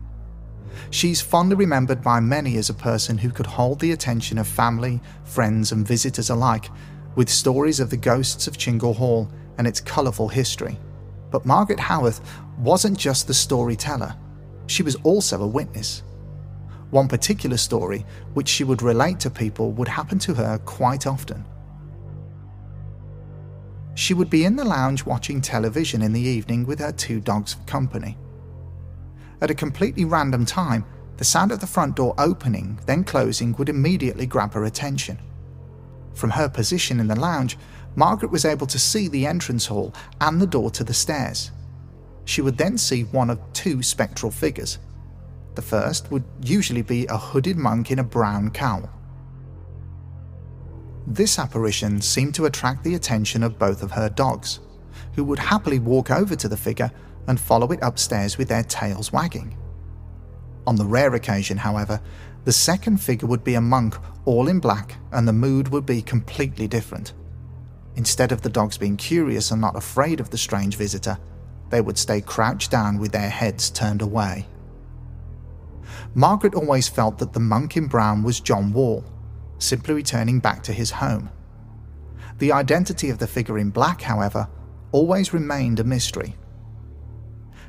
She's 0.90 1.20
fondly 1.20 1.56
remembered 1.56 2.00
by 2.00 2.20
many 2.20 2.58
as 2.58 2.70
a 2.70 2.74
person 2.74 3.18
who 3.18 3.30
could 3.30 3.46
hold 3.46 3.80
the 3.80 3.90
attention 3.90 4.38
of 4.38 4.46
family, 4.46 5.00
friends, 5.24 5.72
and 5.72 5.84
visitors 5.84 6.30
alike 6.30 6.70
with 7.16 7.28
stories 7.28 7.80
of 7.80 7.90
the 7.90 7.96
ghosts 7.96 8.46
of 8.46 8.56
Chingle 8.56 8.94
Hall 8.94 9.28
and 9.58 9.66
its 9.66 9.80
colourful 9.80 10.28
history. 10.28 10.78
But 11.32 11.44
Margaret 11.44 11.80
Howarth 11.80 12.20
wasn't 12.56 12.96
just 12.96 13.26
the 13.26 13.34
storyteller, 13.34 14.14
she 14.68 14.84
was 14.84 14.94
also 15.02 15.42
a 15.42 15.46
witness. 15.48 16.04
One 16.90 17.08
particular 17.08 17.56
story, 17.56 18.06
which 18.34 18.48
she 18.48 18.62
would 18.62 18.80
relate 18.80 19.18
to 19.18 19.28
people, 19.28 19.72
would 19.72 19.88
happen 19.88 20.20
to 20.20 20.34
her 20.34 20.58
quite 20.58 21.08
often. 21.08 21.44
She 23.94 24.14
would 24.14 24.30
be 24.30 24.44
in 24.44 24.56
the 24.56 24.64
lounge 24.64 25.04
watching 25.04 25.40
television 25.40 26.02
in 26.02 26.12
the 26.12 26.20
evening 26.20 26.66
with 26.66 26.78
her 26.78 26.92
two 26.92 27.20
dogs 27.20 27.54
for 27.54 27.62
company. 27.64 28.16
At 29.40 29.50
a 29.50 29.54
completely 29.54 30.04
random 30.04 30.46
time, 30.46 30.84
the 31.18 31.24
sound 31.24 31.52
of 31.52 31.60
the 31.60 31.66
front 31.66 31.96
door 31.96 32.14
opening, 32.18 32.80
then 32.86 33.04
closing, 33.04 33.54
would 33.56 33.68
immediately 33.68 34.26
grab 34.26 34.54
her 34.54 34.64
attention. 34.64 35.18
From 36.14 36.30
her 36.30 36.48
position 36.48 37.00
in 37.00 37.08
the 37.08 37.18
lounge, 37.18 37.58
Margaret 37.94 38.30
was 38.30 38.44
able 38.44 38.66
to 38.68 38.78
see 38.78 39.08
the 39.08 39.26
entrance 39.26 39.66
hall 39.66 39.92
and 40.20 40.40
the 40.40 40.46
door 40.46 40.70
to 40.70 40.84
the 40.84 40.94
stairs. 40.94 41.50
She 42.24 42.40
would 42.40 42.56
then 42.56 42.78
see 42.78 43.02
one 43.02 43.30
of 43.30 43.40
two 43.52 43.82
spectral 43.82 44.32
figures. 44.32 44.78
The 45.54 45.62
first 45.62 46.10
would 46.10 46.24
usually 46.42 46.82
be 46.82 47.06
a 47.06 47.18
hooded 47.18 47.56
monk 47.56 47.90
in 47.90 47.98
a 47.98 48.04
brown 48.04 48.50
cowl. 48.50 48.88
This 51.06 51.38
apparition 51.38 52.00
seemed 52.00 52.34
to 52.36 52.46
attract 52.46 52.84
the 52.84 52.94
attention 52.94 53.42
of 53.42 53.58
both 53.58 53.82
of 53.82 53.92
her 53.92 54.08
dogs, 54.08 54.60
who 55.14 55.24
would 55.24 55.38
happily 55.38 55.78
walk 55.78 56.10
over 56.10 56.36
to 56.36 56.48
the 56.48 56.56
figure 56.56 56.90
and 57.26 57.38
follow 57.40 57.70
it 57.72 57.80
upstairs 57.82 58.38
with 58.38 58.48
their 58.48 58.62
tails 58.62 59.12
wagging. 59.12 59.56
On 60.66 60.76
the 60.76 60.84
rare 60.84 61.14
occasion, 61.14 61.58
however, 61.58 62.00
the 62.44 62.52
second 62.52 62.98
figure 62.98 63.28
would 63.28 63.44
be 63.44 63.54
a 63.54 63.60
monk 63.60 63.96
all 64.24 64.48
in 64.48 64.60
black 64.60 64.96
and 65.10 65.26
the 65.26 65.32
mood 65.32 65.68
would 65.68 65.86
be 65.86 66.02
completely 66.02 66.68
different. 66.68 67.12
Instead 67.96 68.32
of 68.32 68.42
the 68.42 68.48
dogs 68.48 68.78
being 68.78 68.96
curious 68.96 69.50
and 69.50 69.60
not 69.60 69.76
afraid 69.76 70.20
of 70.20 70.30
the 70.30 70.38
strange 70.38 70.76
visitor, 70.76 71.18
they 71.70 71.80
would 71.80 71.98
stay 71.98 72.20
crouched 72.20 72.70
down 72.70 72.98
with 72.98 73.12
their 73.12 73.30
heads 73.30 73.70
turned 73.70 74.02
away. 74.02 74.46
Margaret 76.14 76.54
always 76.54 76.88
felt 76.88 77.18
that 77.18 77.32
the 77.32 77.40
monk 77.40 77.76
in 77.76 77.86
brown 77.86 78.22
was 78.22 78.40
John 78.40 78.72
Wall, 78.72 79.04
simply 79.62 79.94
returning 79.94 80.40
back 80.40 80.62
to 80.64 80.72
his 80.72 80.90
home. 80.90 81.30
The 82.38 82.52
identity 82.52 83.10
of 83.10 83.18
the 83.18 83.26
figure 83.26 83.58
in 83.58 83.70
black, 83.70 84.02
however, 84.02 84.48
always 84.90 85.32
remained 85.32 85.80
a 85.80 85.84
mystery. 85.84 86.36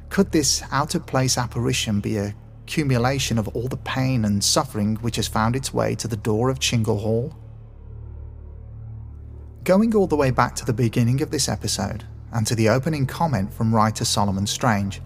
Could 0.10 0.32
this 0.32 0.64
out 0.72 0.96
of 0.96 1.06
place 1.06 1.38
apparition 1.38 2.00
be 2.00 2.18
a 2.18 2.36
accumulation 2.64 3.38
of 3.38 3.50
all 3.50 3.68
the 3.68 3.78
pain 3.78 4.24
and 4.24 4.44
suffering 4.44 4.96
which 4.98 5.18
has 5.18 5.28
found 5.28 5.56
its 5.56 5.74
way 5.74 5.94
to 5.96 6.08
the 6.08 6.18
door 6.18 6.50
of 6.50 6.60
Chingle 6.60 7.00
Hall? 7.00 7.36
Going 9.64 9.94
all 9.96 10.08
the 10.08 10.16
way 10.16 10.32
back 10.32 10.56
to 10.56 10.66
the 10.66 10.74
beginning 10.74 11.22
of 11.22 11.30
this 11.30 11.50
episode 11.50 12.06
and 12.32 12.48
to 12.48 12.56
the 12.56 12.70
opening 12.70 13.06
comment 13.06 13.54
from 13.54 13.76
writer 13.76 14.06
Solomon 14.06 14.48
Strange, 14.48 15.02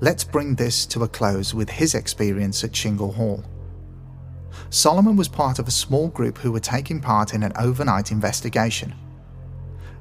let's 0.00 0.24
bring 0.24 0.54
this 0.54 0.86
to 0.86 1.04
a 1.04 1.08
close 1.08 1.54
with 1.54 1.70
his 1.70 1.94
experience 1.94 2.64
at 2.64 2.72
Chingle 2.72 3.14
Hall. 3.14 3.44
Solomon 4.70 5.16
was 5.16 5.28
part 5.28 5.58
of 5.58 5.68
a 5.68 5.72
small 5.72 6.08
group 6.08 6.38
who 6.38 6.52
were 6.52 6.60
taking 6.60 7.00
part 7.00 7.34
in 7.34 7.42
an 7.42 7.52
overnight 7.58 8.10
investigation. 8.10 8.94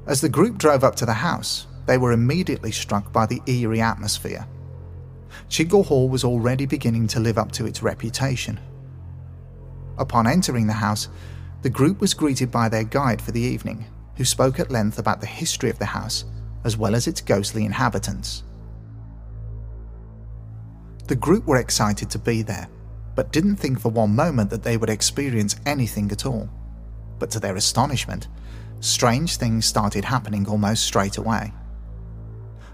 As 0.05 0.21
the 0.21 0.29
group 0.29 0.57
drove 0.57 0.83
up 0.83 0.95
to 0.97 1.05
the 1.05 1.13
house, 1.13 1.67
they 1.85 1.97
were 1.97 2.11
immediately 2.11 2.71
struck 2.71 3.11
by 3.11 3.25
the 3.25 3.41
eerie 3.45 3.81
atmosphere. 3.81 4.47
Chingle 5.49 5.85
Hall 5.85 6.09
was 6.09 6.23
already 6.23 6.65
beginning 6.65 7.07
to 7.07 7.19
live 7.19 7.37
up 7.37 7.51
to 7.53 7.65
its 7.65 7.83
reputation. 7.83 8.59
Upon 9.97 10.27
entering 10.27 10.67
the 10.67 10.73
house, 10.73 11.07
the 11.61 11.69
group 11.69 12.01
was 12.01 12.13
greeted 12.13 12.51
by 12.51 12.69
their 12.69 12.83
guide 12.83 13.21
for 13.21 13.31
the 13.31 13.41
evening, 13.41 13.85
who 14.15 14.25
spoke 14.25 14.59
at 14.59 14.71
length 14.71 14.99
about 14.99 15.21
the 15.21 15.27
history 15.27 15.69
of 15.69 15.79
the 15.79 15.85
house 15.85 16.25
as 16.63 16.77
well 16.77 16.95
as 16.95 17.07
its 17.07 17.21
ghostly 17.21 17.65
inhabitants. 17.65 18.43
The 21.07 21.15
group 21.15 21.45
were 21.45 21.57
excited 21.57 22.09
to 22.09 22.19
be 22.19 22.41
there, 22.41 22.67
but 23.17 23.31
didn't 23.31 23.55
think 23.55 23.79
for 23.79 23.89
one 23.89 24.15
moment 24.15 24.51
that 24.51 24.61
they 24.61 24.77
would 24.77 24.91
experience 24.91 25.55
anything 25.65 26.11
at 26.11 26.23
all. 26.23 26.47
But 27.17 27.31
to 27.31 27.39
their 27.39 27.55
astonishment, 27.55 28.27
strange 28.79 29.37
things 29.37 29.65
started 29.65 30.05
happening 30.05 30.47
almost 30.47 30.83
straight 30.83 31.17
away. 31.17 31.51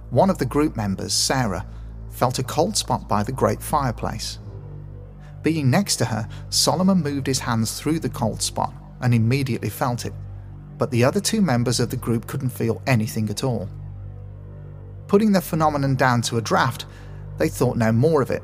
One 0.10 0.29
of 0.29 0.39
the 0.39 0.45
group 0.45 0.75
members, 0.75 1.13
Sarah, 1.13 1.65
felt 2.12 2.39
a 2.39 2.43
cold 2.43 2.75
spot 2.75 3.08
by 3.08 3.23
the 3.23 3.32
great 3.32 3.63
fireplace. 3.63 4.39
Being 5.43 5.69
next 5.69 5.95
to 5.97 6.06
her, 6.06 6.27
Solomon 6.49 7.01
moved 7.01 7.27
his 7.27 7.39
hands 7.39 7.79
through 7.79 7.99
the 7.99 8.10
cold 8.10 8.41
spot 8.41 8.73
and 8.99 9.13
immediately 9.13 9.69
felt 9.69 10.06
it, 10.06 10.13
but 10.77 10.91
the 10.91 11.06
other 11.06 11.21
two 11.21 11.39
members 11.41 11.79
of 11.79 11.89
the 11.89 11.95
group 11.95 12.27
couldn't 12.27 12.49
feel 12.49 12.82
anything 12.86 13.29
at 13.29 13.45
all. 13.45 13.69
Putting 15.08 15.32
the 15.32 15.39
phenomenon 15.39 15.95
down 15.95 16.21
to 16.23 16.36
a 16.36 16.41
draft, 16.41 16.86
they 17.38 17.47
thought 17.47 17.77
no 17.77 17.93
more 17.93 18.21
of 18.21 18.29
it. 18.29 18.43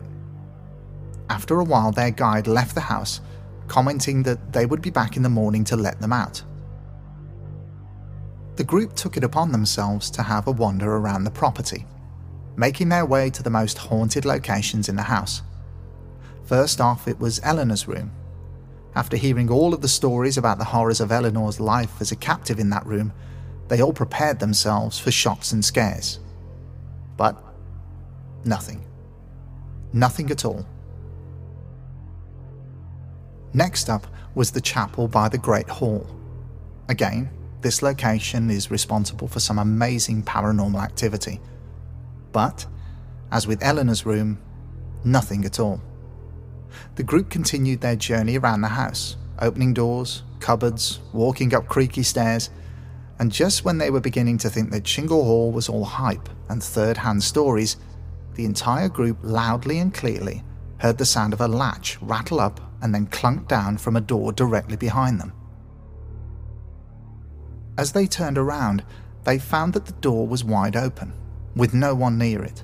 After 1.30 1.60
a 1.60 1.64
while, 1.64 1.92
their 1.92 2.12
guide 2.12 2.48
left 2.48 2.76
the 2.76 2.82
house, 2.82 3.22
commenting 3.68 4.24
that 4.24 4.52
they 4.52 4.66
would 4.66 4.82
be 4.82 4.90
back 4.90 5.16
in 5.16 5.24
the 5.24 5.30
morning 5.30 5.64
to 5.66 5.76
let 5.76 6.02
them 6.02 6.12
out. 6.12 6.42
The 8.56 8.64
group 8.64 8.94
took 8.94 9.16
it 9.16 9.24
upon 9.24 9.52
themselves 9.52 10.10
to 10.12 10.24
have 10.24 10.48
a 10.48 10.52
wander 10.52 10.98
around 10.98 11.24
the 11.24 11.32
property, 11.32 11.86
making 12.58 12.90
their 12.90 13.06
way 13.06 13.30
to 13.30 13.44
the 13.44 13.50
most 13.50 13.78
haunted 13.78 14.26
locations 14.26 14.90
in 14.90 14.96
the 14.96 15.04
house. 15.04 15.44
First 16.44 16.82
off, 16.82 17.08
it 17.08 17.20
was 17.20 17.40
Eleanor's 17.44 17.88
room. 17.88 18.12
After 18.96 19.16
hearing 19.16 19.50
all 19.50 19.74
of 19.74 19.82
the 19.82 19.88
stories 19.88 20.38
about 20.38 20.58
the 20.58 20.66
horrors 20.66 21.00
of 21.00 21.12
Eleanor's 21.12 21.60
life 21.60 22.02
as 22.02 22.12
a 22.12 22.16
captive 22.16 22.60
in 22.60 22.72
that 22.72 22.86
room, 22.86 23.14
they 23.68 23.82
all 23.82 23.94
prepared 23.94 24.40
themselves 24.40 24.98
for 24.98 25.12
shocks 25.12 25.52
and 25.52 25.64
scares. 25.64 26.20
But 27.16 27.42
nothing. 28.44 28.84
Nothing 29.94 30.32
at 30.32 30.44
all. 30.44 30.66
Next 33.54 33.90
up 33.90 34.06
was 34.36 34.52
the 34.52 34.62
chapel 34.62 35.08
by 35.08 35.28
the 35.28 35.38
Great 35.38 35.70
Hall. 35.70 36.08
Again, 36.88 37.30
this 37.62 37.82
location 37.82 38.50
is 38.50 38.72
responsible 38.72 39.28
for 39.28 39.40
some 39.40 39.60
amazing 39.60 40.24
paranormal 40.24 40.82
activity. 40.82 41.42
But, 42.32 42.66
as 43.32 43.48
with 43.48 43.64
Eleanor's 43.64 44.06
room, 44.06 44.40
nothing 45.04 45.46
at 45.46 45.60
all. 45.60 45.82
The 46.96 47.04
group 47.04 47.30
continued 47.30 47.82
their 47.82 47.96
journey 47.96 48.38
around 48.38 48.62
the 48.62 48.68
house, 48.68 49.18
opening 49.40 49.74
doors, 49.74 50.24
cupboards, 50.40 51.00
walking 51.12 51.54
up 51.54 51.68
creaky 51.68 52.04
stairs, 52.04 52.52
and 53.18 53.32
just 53.32 53.66
when 53.66 53.80
they 53.80 53.90
were 53.90 54.00
beginning 54.00 54.38
to 54.40 54.50
think 54.50 54.72
that 54.72 54.84
Chingle 54.84 55.24
Hall 55.24 55.52
was 55.52 55.68
all 55.68 55.84
hype 55.84 56.30
and 56.50 56.64
third 56.64 56.98
hand 56.98 57.24
stories, 57.24 57.78
the 58.36 58.46
entire 58.46 58.88
group 58.88 59.18
loudly 59.22 59.80
and 59.80 59.94
clearly 59.94 60.44
heard 60.78 60.98
the 60.98 61.06
sound 61.06 61.34
of 61.34 61.42
a 61.42 61.48
latch 61.48 61.98
rattle 62.02 62.40
up 62.40 62.62
and 62.82 62.94
then 62.94 63.08
clunked 63.08 63.48
down 63.48 63.78
from 63.78 63.96
a 63.96 64.02
door 64.02 64.32
directly 64.32 64.78
behind 64.78 65.20
them. 65.20 65.34
As 67.78 67.94
they 67.94 68.08
turned 68.08 68.38
around, 68.38 68.84
they 69.24 69.40
found 69.40 69.74
that 69.74 69.86
the 69.86 69.94
door 69.94 70.28
was 70.28 70.44
wide 70.44 70.76
open, 70.76 71.14
with 71.56 71.74
no 71.74 71.96
one 71.96 72.18
near 72.18 72.44
it. 72.44 72.64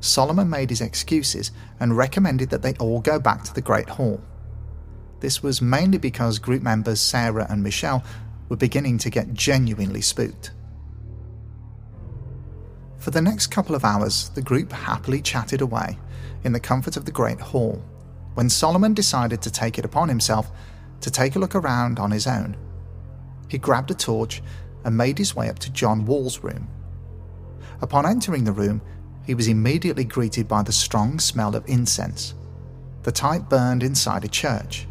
Solomon 0.00 0.50
made 0.50 0.70
his 0.70 0.80
excuses 0.80 1.50
and 1.80 1.96
recommended 1.96 2.50
that 2.50 2.62
they 2.62 2.74
all 2.74 3.00
go 3.00 3.18
back 3.18 3.42
to 3.44 3.54
the 3.54 3.62
Great 3.62 3.88
Hall. 3.88 4.20
This 5.20 5.42
was 5.42 5.62
mainly 5.62 5.96
because 5.96 6.38
group 6.38 6.62
members 6.62 7.00
Sarah 7.00 7.46
and 7.48 7.62
Michelle 7.62 8.04
were 8.48 8.56
beginning 8.56 8.98
to 8.98 9.10
get 9.10 9.32
genuinely 9.32 10.02
spooked. 10.02 10.50
For 12.98 13.10
the 13.10 13.22
next 13.22 13.46
couple 13.46 13.74
of 13.74 13.84
hours, 13.84 14.28
the 14.30 14.42
group 14.42 14.72
happily 14.72 15.22
chatted 15.22 15.60
away 15.60 15.98
in 16.42 16.52
the 16.52 16.60
comfort 16.60 16.96
of 16.96 17.06
the 17.06 17.10
Great 17.10 17.40
Hall 17.40 17.82
when 18.34 18.50
Solomon 18.50 18.94
decided 18.94 19.40
to 19.42 19.50
take 19.50 19.78
it 19.78 19.84
upon 19.84 20.08
himself 20.08 20.50
to 21.00 21.10
take 21.10 21.36
a 21.36 21.38
look 21.38 21.54
around 21.54 21.98
on 21.98 22.10
his 22.10 22.26
own. 22.26 22.56
He 23.48 23.58
grabbed 23.58 23.90
a 23.90 23.94
torch 23.94 24.42
and 24.84 24.96
made 24.96 25.18
his 25.18 25.34
way 25.34 25.48
up 25.48 25.58
to 25.60 25.72
John 25.72 26.04
Wall's 26.04 26.42
room. 26.42 26.68
Upon 27.80 28.06
entering 28.06 28.44
the 28.44 28.52
room, 28.52 28.82
he 29.24 29.34
was 29.34 29.48
immediately 29.48 30.04
greeted 30.04 30.48
by 30.48 30.62
the 30.62 30.72
strong 30.72 31.18
smell 31.18 31.56
of 31.56 31.68
incense, 31.68 32.34
the 33.02 33.12
type 33.12 33.48
burned 33.48 33.82
inside 33.82 34.24
a 34.24 34.28
church. 34.28 34.86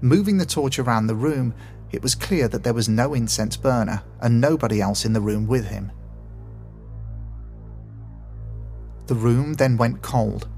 Moving 0.00 0.38
the 0.38 0.46
torch 0.46 0.78
around 0.78 1.06
the 1.06 1.14
room, 1.14 1.54
it 1.92 2.02
was 2.02 2.14
clear 2.14 2.48
that 2.48 2.62
there 2.62 2.74
was 2.74 2.88
no 2.88 3.14
incense 3.14 3.56
burner 3.56 4.02
and 4.20 4.40
nobody 4.40 4.80
else 4.80 5.04
in 5.04 5.12
the 5.12 5.20
room 5.20 5.46
with 5.46 5.66
him. 5.66 5.92
The 9.06 9.14
room 9.14 9.54
then 9.54 9.76
went 9.76 10.02
cold, 10.02 10.48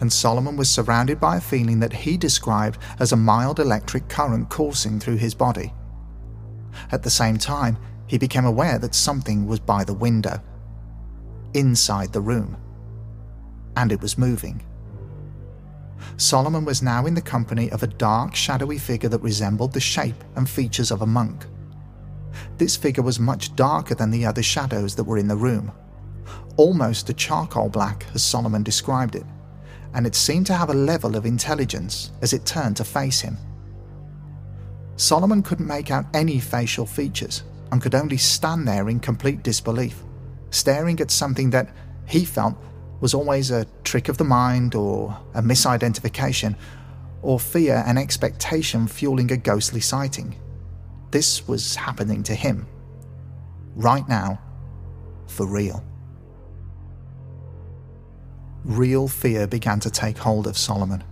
and 0.00 0.12
Solomon 0.12 0.56
was 0.56 0.68
surrounded 0.68 1.20
by 1.20 1.36
a 1.36 1.40
feeling 1.40 1.80
that 1.80 1.92
he 1.92 2.16
described 2.16 2.78
as 2.98 3.12
a 3.12 3.16
mild 3.16 3.60
electric 3.60 4.08
current 4.08 4.48
coursing 4.48 5.00
through 5.00 5.16
his 5.16 5.34
body. 5.34 5.72
At 6.92 7.02
the 7.02 7.10
same 7.10 7.36
time, 7.36 7.76
he 8.06 8.18
became 8.18 8.44
aware 8.44 8.78
that 8.78 8.94
something 8.94 9.46
was 9.46 9.60
by 9.60 9.84
the 9.84 9.94
window, 9.94 10.42
inside 11.54 12.12
the 12.12 12.20
room, 12.20 12.56
and 13.76 13.92
it 13.92 14.00
was 14.00 14.18
moving. 14.18 14.62
Solomon 16.16 16.64
was 16.64 16.82
now 16.82 17.06
in 17.06 17.14
the 17.14 17.22
company 17.22 17.70
of 17.70 17.82
a 17.82 17.86
dark, 17.86 18.34
shadowy 18.34 18.78
figure 18.78 19.08
that 19.08 19.22
resembled 19.22 19.72
the 19.72 19.80
shape 19.80 20.22
and 20.36 20.48
features 20.48 20.90
of 20.90 21.02
a 21.02 21.06
monk. 21.06 21.46
This 22.58 22.76
figure 22.76 23.02
was 23.02 23.18
much 23.18 23.54
darker 23.56 23.94
than 23.94 24.10
the 24.10 24.26
other 24.26 24.42
shadows 24.42 24.94
that 24.96 25.04
were 25.04 25.18
in 25.18 25.28
the 25.28 25.36
room, 25.36 25.72
almost 26.56 27.08
a 27.10 27.14
charcoal 27.14 27.68
black 27.68 28.06
as 28.14 28.22
Solomon 28.22 28.62
described 28.62 29.14
it, 29.14 29.24
and 29.94 30.06
it 30.06 30.14
seemed 30.14 30.46
to 30.46 30.54
have 30.54 30.70
a 30.70 30.74
level 30.74 31.16
of 31.16 31.26
intelligence 31.26 32.10
as 32.22 32.32
it 32.32 32.46
turned 32.46 32.76
to 32.76 32.84
face 32.84 33.20
him. 33.20 33.36
Solomon 34.96 35.42
couldn't 35.42 35.66
make 35.66 35.90
out 35.90 36.06
any 36.14 36.38
facial 36.38 36.86
features 36.86 37.42
and 37.72 37.80
could 37.80 37.94
only 37.94 38.16
stand 38.16 38.68
there 38.68 38.88
in 38.88 39.00
complete 39.00 39.42
disbelief, 39.42 40.02
staring 40.50 41.00
at 41.00 41.10
something 41.10 41.50
that 41.50 41.74
he 42.06 42.24
felt 42.24 42.56
was 43.00 43.14
always 43.14 43.50
a 43.50 43.66
trick 43.82 44.08
of 44.08 44.18
the 44.18 44.24
mind 44.24 44.74
or 44.74 45.16
a 45.34 45.42
misidentification 45.42 46.54
or 47.22 47.40
fear 47.40 47.82
and 47.86 47.98
expectation 47.98 48.86
fueling 48.86 49.30
a 49.32 49.36
ghostly 49.36 49.80
sighting. 49.80 50.36
This 51.10 51.46
was 51.48 51.76
happening 51.76 52.22
to 52.24 52.34
him. 52.34 52.66
Right 53.74 54.08
now. 54.08 54.40
For 55.26 55.46
real. 55.46 55.84
Real 58.64 59.08
fear 59.08 59.46
began 59.46 59.80
to 59.80 59.90
take 59.90 60.18
hold 60.18 60.46
of 60.46 60.58
Solomon, 60.58 61.02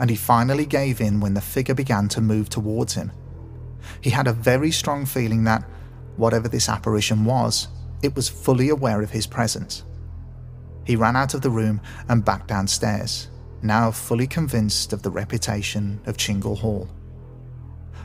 and 0.00 0.10
he 0.10 0.16
finally 0.16 0.66
gave 0.66 1.00
in 1.00 1.20
when 1.20 1.34
the 1.34 1.40
figure 1.40 1.74
began 1.74 2.08
to 2.08 2.20
move 2.20 2.48
towards 2.48 2.94
him. 2.94 3.12
He 4.00 4.10
had 4.10 4.26
a 4.26 4.32
very 4.32 4.70
strong 4.72 5.06
feeling 5.06 5.44
that, 5.44 5.64
whatever 6.16 6.48
this 6.48 6.68
apparition 6.68 7.24
was, 7.24 7.68
it 8.02 8.16
was 8.16 8.28
fully 8.28 8.68
aware 8.68 9.00
of 9.00 9.10
his 9.10 9.26
presence. 9.26 9.84
He 10.84 10.96
ran 10.96 11.16
out 11.16 11.34
of 11.34 11.42
the 11.42 11.50
room 11.50 11.80
and 12.08 12.24
back 12.24 12.46
downstairs, 12.46 13.28
now 13.62 13.90
fully 13.90 14.26
convinced 14.26 14.92
of 14.92 15.02
the 15.02 15.10
reputation 15.10 16.00
of 16.06 16.16
Chingle 16.16 16.58
Hall. 16.58 16.88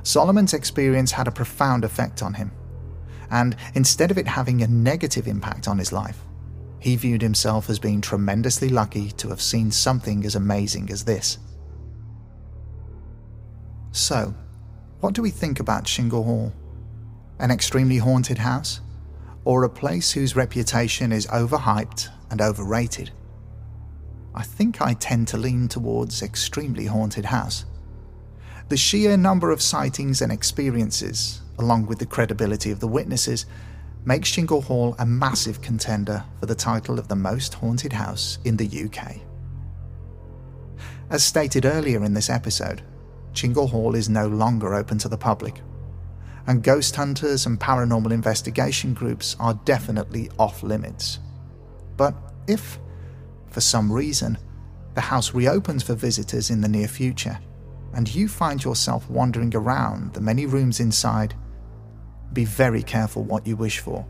Solomon's 0.04 0.54
experience 0.54 1.12
had 1.12 1.28
a 1.28 1.32
profound 1.32 1.84
effect 1.84 2.22
on 2.22 2.36
him, 2.36 2.52
and 3.32 3.56
instead 3.74 4.12
of 4.12 4.18
it 4.20 4.28
having 4.28 4.62
a 4.62 4.68
negative 4.68 5.28
impact 5.28 5.68
on 5.68 5.80
his 5.80 5.92
life, 5.92 6.24
he 6.84 6.98
viewed 6.98 7.22
himself 7.22 7.70
as 7.70 7.80
being 7.80 8.02
tremendously 8.02 8.68
lucky 8.68 9.10
to 9.12 9.30
have 9.30 9.42
seen 9.42 9.72
something 9.72 10.26
as 10.26 10.36
amazing 10.36 10.90
as 10.92 11.06
this. 11.06 11.38
So, 13.94 14.36
what 15.00 15.14
do 15.14 15.22
we 15.22 15.30
think 15.30 15.62
about 15.62 15.86
Chingle 15.86 16.26
Hall? 16.26 16.52
An 17.40 17.52
extremely 17.52 18.00
haunted 18.00 18.38
house? 18.38 18.82
Or 19.46 19.64
a 19.64 19.70
place 19.70 20.12
whose 20.12 20.36
reputation 20.36 21.14
is 21.14 21.26
overhyped 21.28 22.10
and 22.30 22.42
overrated? 22.42 23.12
I 24.36 24.44
think 24.44 24.82
I 24.82 24.94
tend 24.94 25.30
to 25.30 25.38
lean 25.38 25.70
towards 25.70 26.22
extremely 26.22 26.88
haunted 26.88 27.24
house. 27.24 27.64
The 28.68 28.76
sheer 28.76 29.16
number 29.16 29.52
of 29.52 29.62
sightings 29.62 30.22
and 30.22 30.34
experiences, 30.34 31.44
along 31.58 31.86
with 31.86 32.00
the 32.00 32.06
credibility 32.06 32.72
of 32.72 32.82
the 32.82 32.90
witnesses, 32.90 33.46
makes 34.06 34.30
Chingle 34.30 34.64
Hall 34.64 34.96
a 35.00 35.06
massive 35.06 35.62
contender 35.62 36.24
for 36.40 36.46
the 36.46 36.56
title 36.56 37.00
of 37.00 37.08
the 37.08 37.16
most 37.16 37.54
haunted 37.54 37.94
house 37.94 38.38
in 38.44 38.58
the 38.58 38.86
UK. 38.86 39.18
As 41.10 41.24
stated 41.24 41.66
earlier 41.66 42.04
in 42.04 42.14
this 42.14 42.30
episode, 42.30 42.82
Chingle 43.34 43.70
Hall 43.70 43.96
is 43.96 44.10
no 44.10 44.28
longer 44.28 44.74
open 44.74 44.98
to 45.00 45.08
the 45.08 45.18
public, 45.18 45.62
and 46.48 46.64
ghost 46.64 46.96
hunters 46.96 47.46
and 47.46 47.60
paranormal 47.60 48.12
investigation 48.12 48.94
groups 48.94 49.36
are 49.40 49.60
definitely 49.66 50.30
off 50.38 50.64
limits. 50.64 51.20
But 51.96 52.16
if, 52.48 52.80
for 53.52 53.62
some 53.62 53.92
reason, 53.92 54.38
the 54.96 55.02
house 55.02 55.34
reopens 55.34 55.84
for 55.84 55.96
visitors 55.96 56.50
in 56.50 56.62
the 56.62 56.68
near 56.68 56.88
future, 56.88 57.40
and 57.94 58.14
you 58.14 58.28
find 58.28 58.64
yourself 58.64 59.10
wandering 59.10 59.56
around 59.56 60.14
the 60.14 60.22
many 60.22 60.46
rooms 60.46 60.80
inside 60.80 61.36
be 62.34 62.46
very 62.46 62.84
careful 62.84 63.24
what 63.24 63.46
you 63.46 63.56
wish 63.56 63.80
for, 63.80 64.06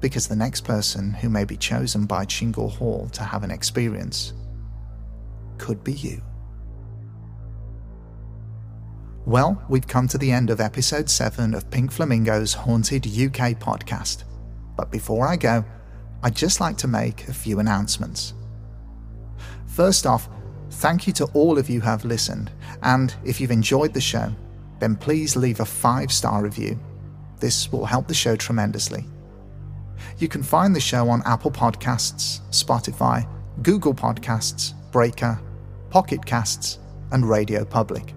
because 0.00 0.28
the 0.28 0.36
next 0.36 0.62
person 0.62 1.12
who 1.12 1.28
may 1.28 1.44
be 1.44 1.56
chosen 1.56 2.06
by 2.06 2.24
Chingle 2.24 2.70
Hall 2.70 3.08
to 3.12 3.22
have 3.22 3.42
an 3.42 3.50
experience 3.50 4.32
could 5.58 5.84
be 5.84 5.92
you. 5.92 6.22
Well, 9.26 9.62
we've 9.68 9.86
come 9.86 10.06
to 10.08 10.18
the 10.18 10.30
end 10.30 10.50
of 10.50 10.60
episode 10.60 11.08
7 11.08 11.54
of 11.54 11.70
Pink 11.70 11.90
Flamingo's 11.90 12.52
Haunted 12.52 13.06
UK 13.06 13.58
podcast. 13.58 14.24
But 14.76 14.90
before 14.90 15.26
I 15.26 15.36
go, 15.36 15.64
I'd 16.22 16.36
just 16.36 16.60
like 16.60 16.76
to 16.78 16.88
make 16.88 17.26
a 17.28 17.32
few 17.32 17.58
announcements. 17.58 18.34
First 19.66 20.06
off, 20.06 20.28
thank 20.72 21.06
you 21.06 21.12
to 21.14 21.24
all 21.26 21.58
of 21.58 21.70
you 21.70 21.80
who 21.80 21.86
have 21.86 22.04
listened, 22.04 22.50
and 22.82 23.14
if 23.24 23.40
you've 23.40 23.50
enjoyed 23.50 23.94
the 23.94 24.00
show, 24.00 24.30
then 24.78 24.96
please 24.96 25.36
leave 25.36 25.60
a 25.60 25.64
five 25.64 26.12
star 26.12 26.42
review 26.42 26.78
this 27.44 27.70
will 27.70 27.84
help 27.84 28.08
the 28.08 28.14
show 28.14 28.34
tremendously. 28.34 29.04
You 30.16 30.28
can 30.28 30.42
find 30.42 30.74
the 30.74 30.80
show 30.80 31.10
on 31.10 31.20
Apple 31.26 31.50
Podcasts, 31.50 32.40
Spotify, 32.48 33.28
Google 33.60 33.92
Podcasts, 33.92 34.72
Breaker, 34.90 35.38
Pocket 35.90 36.24
Casts, 36.24 36.78
and 37.12 37.28
Radio 37.28 37.62
Public. 37.62 38.14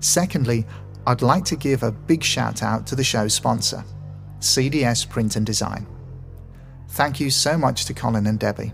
Secondly, 0.00 0.66
I'd 1.06 1.22
like 1.22 1.44
to 1.44 1.54
give 1.54 1.84
a 1.84 1.92
big 1.92 2.24
shout 2.24 2.60
out 2.64 2.88
to 2.88 2.96
the 2.96 3.04
show's 3.04 3.34
sponsor, 3.34 3.84
CDS 4.40 5.08
Print 5.08 5.36
and 5.36 5.46
Design. 5.46 5.86
Thank 6.88 7.20
you 7.20 7.30
so 7.30 7.56
much 7.56 7.84
to 7.84 7.94
Colin 7.94 8.26
and 8.26 8.40
Debbie. 8.40 8.72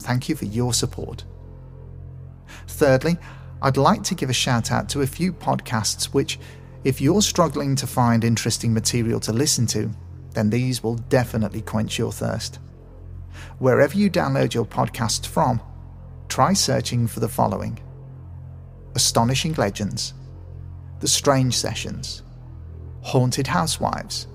Thank 0.00 0.28
you 0.28 0.36
for 0.36 0.44
your 0.44 0.74
support. 0.74 1.24
Thirdly, 2.66 3.16
I'd 3.62 3.78
like 3.78 4.02
to 4.02 4.14
give 4.14 4.28
a 4.28 4.34
shout 4.34 4.70
out 4.70 4.90
to 4.90 5.00
a 5.00 5.06
few 5.06 5.32
podcasts 5.32 6.12
which 6.12 6.38
if 6.84 7.00
you're 7.00 7.22
struggling 7.22 7.76
to 7.76 7.86
find 7.86 8.24
interesting 8.24 8.74
material 8.74 9.20
to 9.20 9.32
listen 9.32 9.66
to, 9.68 9.90
then 10.34 10.50
these 10.50 10.82
will 10.82 10.96
definitely 10.96 11.62
quench 11.62 11.98
your 11.98 12.12
thirst. 12.12 12.58
Wherever 13.58 13.96
you 13.96 14.10
download 14.10 14.54
your 14.54 14.64
podcast 14.64 15.26
from, 15.26 15.60
try 16.28 16.52
searching 16.52 17.06
for 17.06 17.20
the 17.20 17.28
following 17.28 17.78
Astonishing 18.94 19.54
Legends, 19.54 20.14
The 21.00 21.08
Strange 21.08 21.56
Sessions, 21.56 22.22
Haunted 23.02 23.46
Housewives, 23.46 24.26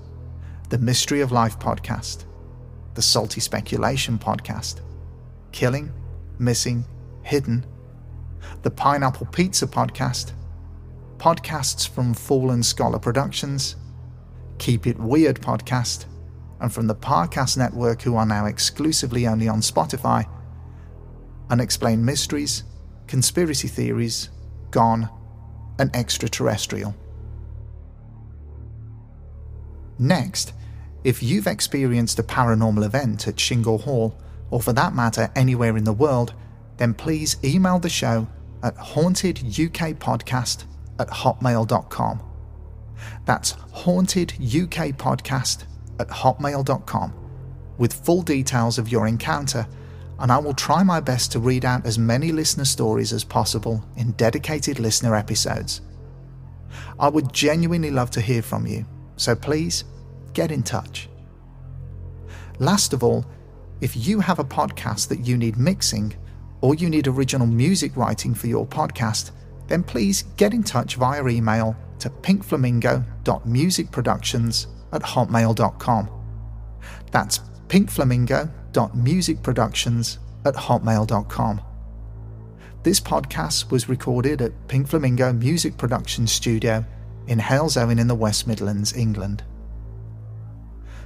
the 0.70 0.78
Mystery 0.78 1.20
of 1.20 1.32
Life 1.32 1.58
podcast, 1.58 2.24
the 2.94 3.02
Salty 3.02 3.40
Speculation 3.40 4.18
podcast, 4.18 4.80
Killing, 5.52 5.92
Missing, 6.38 6.84
Hidden, 7.22 7.64
the 8.62 8.70
Pineapple 8.70 9.26
Pizza 9.26 9.66
podcast, 9.66 10.32
podcasts 11.18 11.88
from 11.88 12.14
Fallen 12.14 12.62
Scholar 12.62 12.98
Productions, 12.98 13.76
Keep 14.58 14.86
It 14.86 14.98
Weird 14.98 15.40
podcast, 15.40 16.06
and 16.60 16.72
from 16.72 16.86
the 16.86 16.94
Parcast 16.94 17.56
Network, 17.56 18.02
who 18.02 18.16
are 18.16 18.26
now 18.26 18.46
exclusively 18.46 19.26
only 19.26 19.48
on 19.48 19.60
Spotify, 19.60 20.28
Unexplained 21.50 22.04
Mysteries, 22.06 22.62
Conspiracy 23.06 23.68
Theories, 23.68 24.30
Gone, 24.70 25.08
and 25.78 25.94
Extraterrestrial. 25.94 26.94
Next, 29.98 30.52
if 31.04 31.22
you've 31.22 31.46
experienced 31.46 32.18
a 32.18 32.22
paranormal 32.22 32.84
event 32.84 33.26
at 33.26 33.36
Chingle 33.36 33.82
Hall, 33.82 34.16
or 34.50 34.60
for 34.60 34.72
that 34.72 34.94
matter 34.94 35.30
anywhere 35.34 35.76
in 35.76 35.84
the 35.84 35.92
world, 35.92 36.34
then 36.76 36.94
please 36.94 37.36
email 37.42 37.78
the 37.78 37.88
show 37.88 38.28
at 38.62 38.76
hauntedukpodcast 38.76 40.64
at 40.98 41.08
hotmail.com. 41.08 42.22
That's 43.24 43.52
hauntedukpodcast 43.52 45.64
at 46.00 46.08
hotmail.com 46.08 47.14
with 47.78 47.92
full 47.92 48.22
details 48.22 48.78
of 48.78 48.88
your 48.88 49.06
encounter, 49.06 49.66
and 50.18 50.32
I 50.32 50.38
will 50.38 50.54
try 50.54 50.82
my 50.82 51.00
best 51.00 51.32
to 51.32 51.38
read 51.38 51.64
out 51.64 51.86
as 51.86 51.98
many 51.98 52.32
listener 52.32 52.64
stories 52.64 53.12
as 53.12 53.22
possible 53.22 53.84
in 53.96 54.12
dedicated 54.12 54.80
listener 54.80 55.14
episodes. 55.14 55.80
I 56.98 57.08
would 57.08 57.32
genuinely 57.32 57.90
love 57.90 58.10
to 58.12 58.20
hear 58.20 58.42
from 58.42 58.66
you, 58.66 58.84
so 59.16 59.36
please 59.36 59.84
get 60.32 60.50
in 60.50 60.62
touch. 60.62 61.08
Last 62.58 62.92
of 62.92 63.04
all, 63.04 63.24
if 63.80 63.96
you 63.96 64.18
have 64.18 64.40
a 64.40 64.44
podcast 64.44 65.08
that 65.08 65.20
you 65.20 65.36
need 65.36 65.56
mixing 65.56 66.14
or 66.60 66.74
you 66.74 66.90
need 66.90 67.06
original 67.06 67.46
music 67.46 67.96
writing 67.96 68.34
for 68.34 68.48
your 68.48 68.66
podcast, 68.66 69.30
then 69.68 69.82
please 69.82 70.24
get 70.36 70.52
in 70.52 70.62
touch 70.62 70.96
via 70.96 71.26
email 71.28 71.74
to 72.00 72.10
pinkflamingo.musicproductions 72.10 74.66
at 74.92 75.02
hotmail.com. 75.02 76.10
That's 77.10 77.38
pinkflamingo.musicproductions 77.68 80.18
at 80.44 80.54
hotmail.com. 80.54 81.60
This 82.82 83.00
podcast 83.00 83.70
was 83.70 83.88
recorded 83.88 84.40
at 84.40 84.68
Pink 84.68 84.88
Flamingo 84.88 85.32
Music 85.32 85.76
Production 85.76 86.26
Studio 86.26 86.84
in 87.26 87.38
Halesowen 87.38 88.00
in 88.00 88.06
the 88.06 88.14
West 88.14 88.46
Midlands, 88.46 88.94
England. 88.94 89.42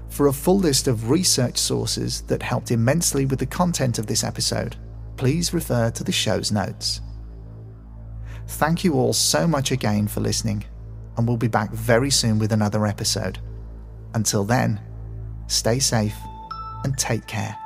For 0.09 0.27
a 0.27 0.33
full 0.33 0.59
list 0.59 0.87
of 0.87 1.09
research 1.09 1.57
sources 1.57 2.21
that 2.23 2.43
helped 2.43 2.71
immensely 2.71 3.25
with 3.25 3.39
the 3.39 3.47
content 3.47 3.99
of 3.99 4.07
this 4.07 4.23
episode, 4.23 4.77
please 5.17 5.55
refer 5.55 5.91
to 5.91 6.05
the 6.05 6.13
show's 6.13 6.53
notes. 6.53 7.01
Thank 8.53 8.85
you 8.85 8.95
all 8.95 9.13
so 9.13 9.49
much 9.49 9.73
again 9.73 10.07
for 10.07 10.21
listening, 10.21 10.65
and 11.17 11.27
we'll 11.27 11.37
be 11.37 11.49
back 11.49 11.73
very 11.73 12.11
soon 12.11 12.39
with 12.39 12.53
another 12.53 12.87
episode. 12.87 13.39
Until 14.15 14.45
then, 14.45 14.81
stay 15.49 15.79
safe 15.79 16.15
and 16.85 16.97
take 16.97 17.27
care. 17.27 17.57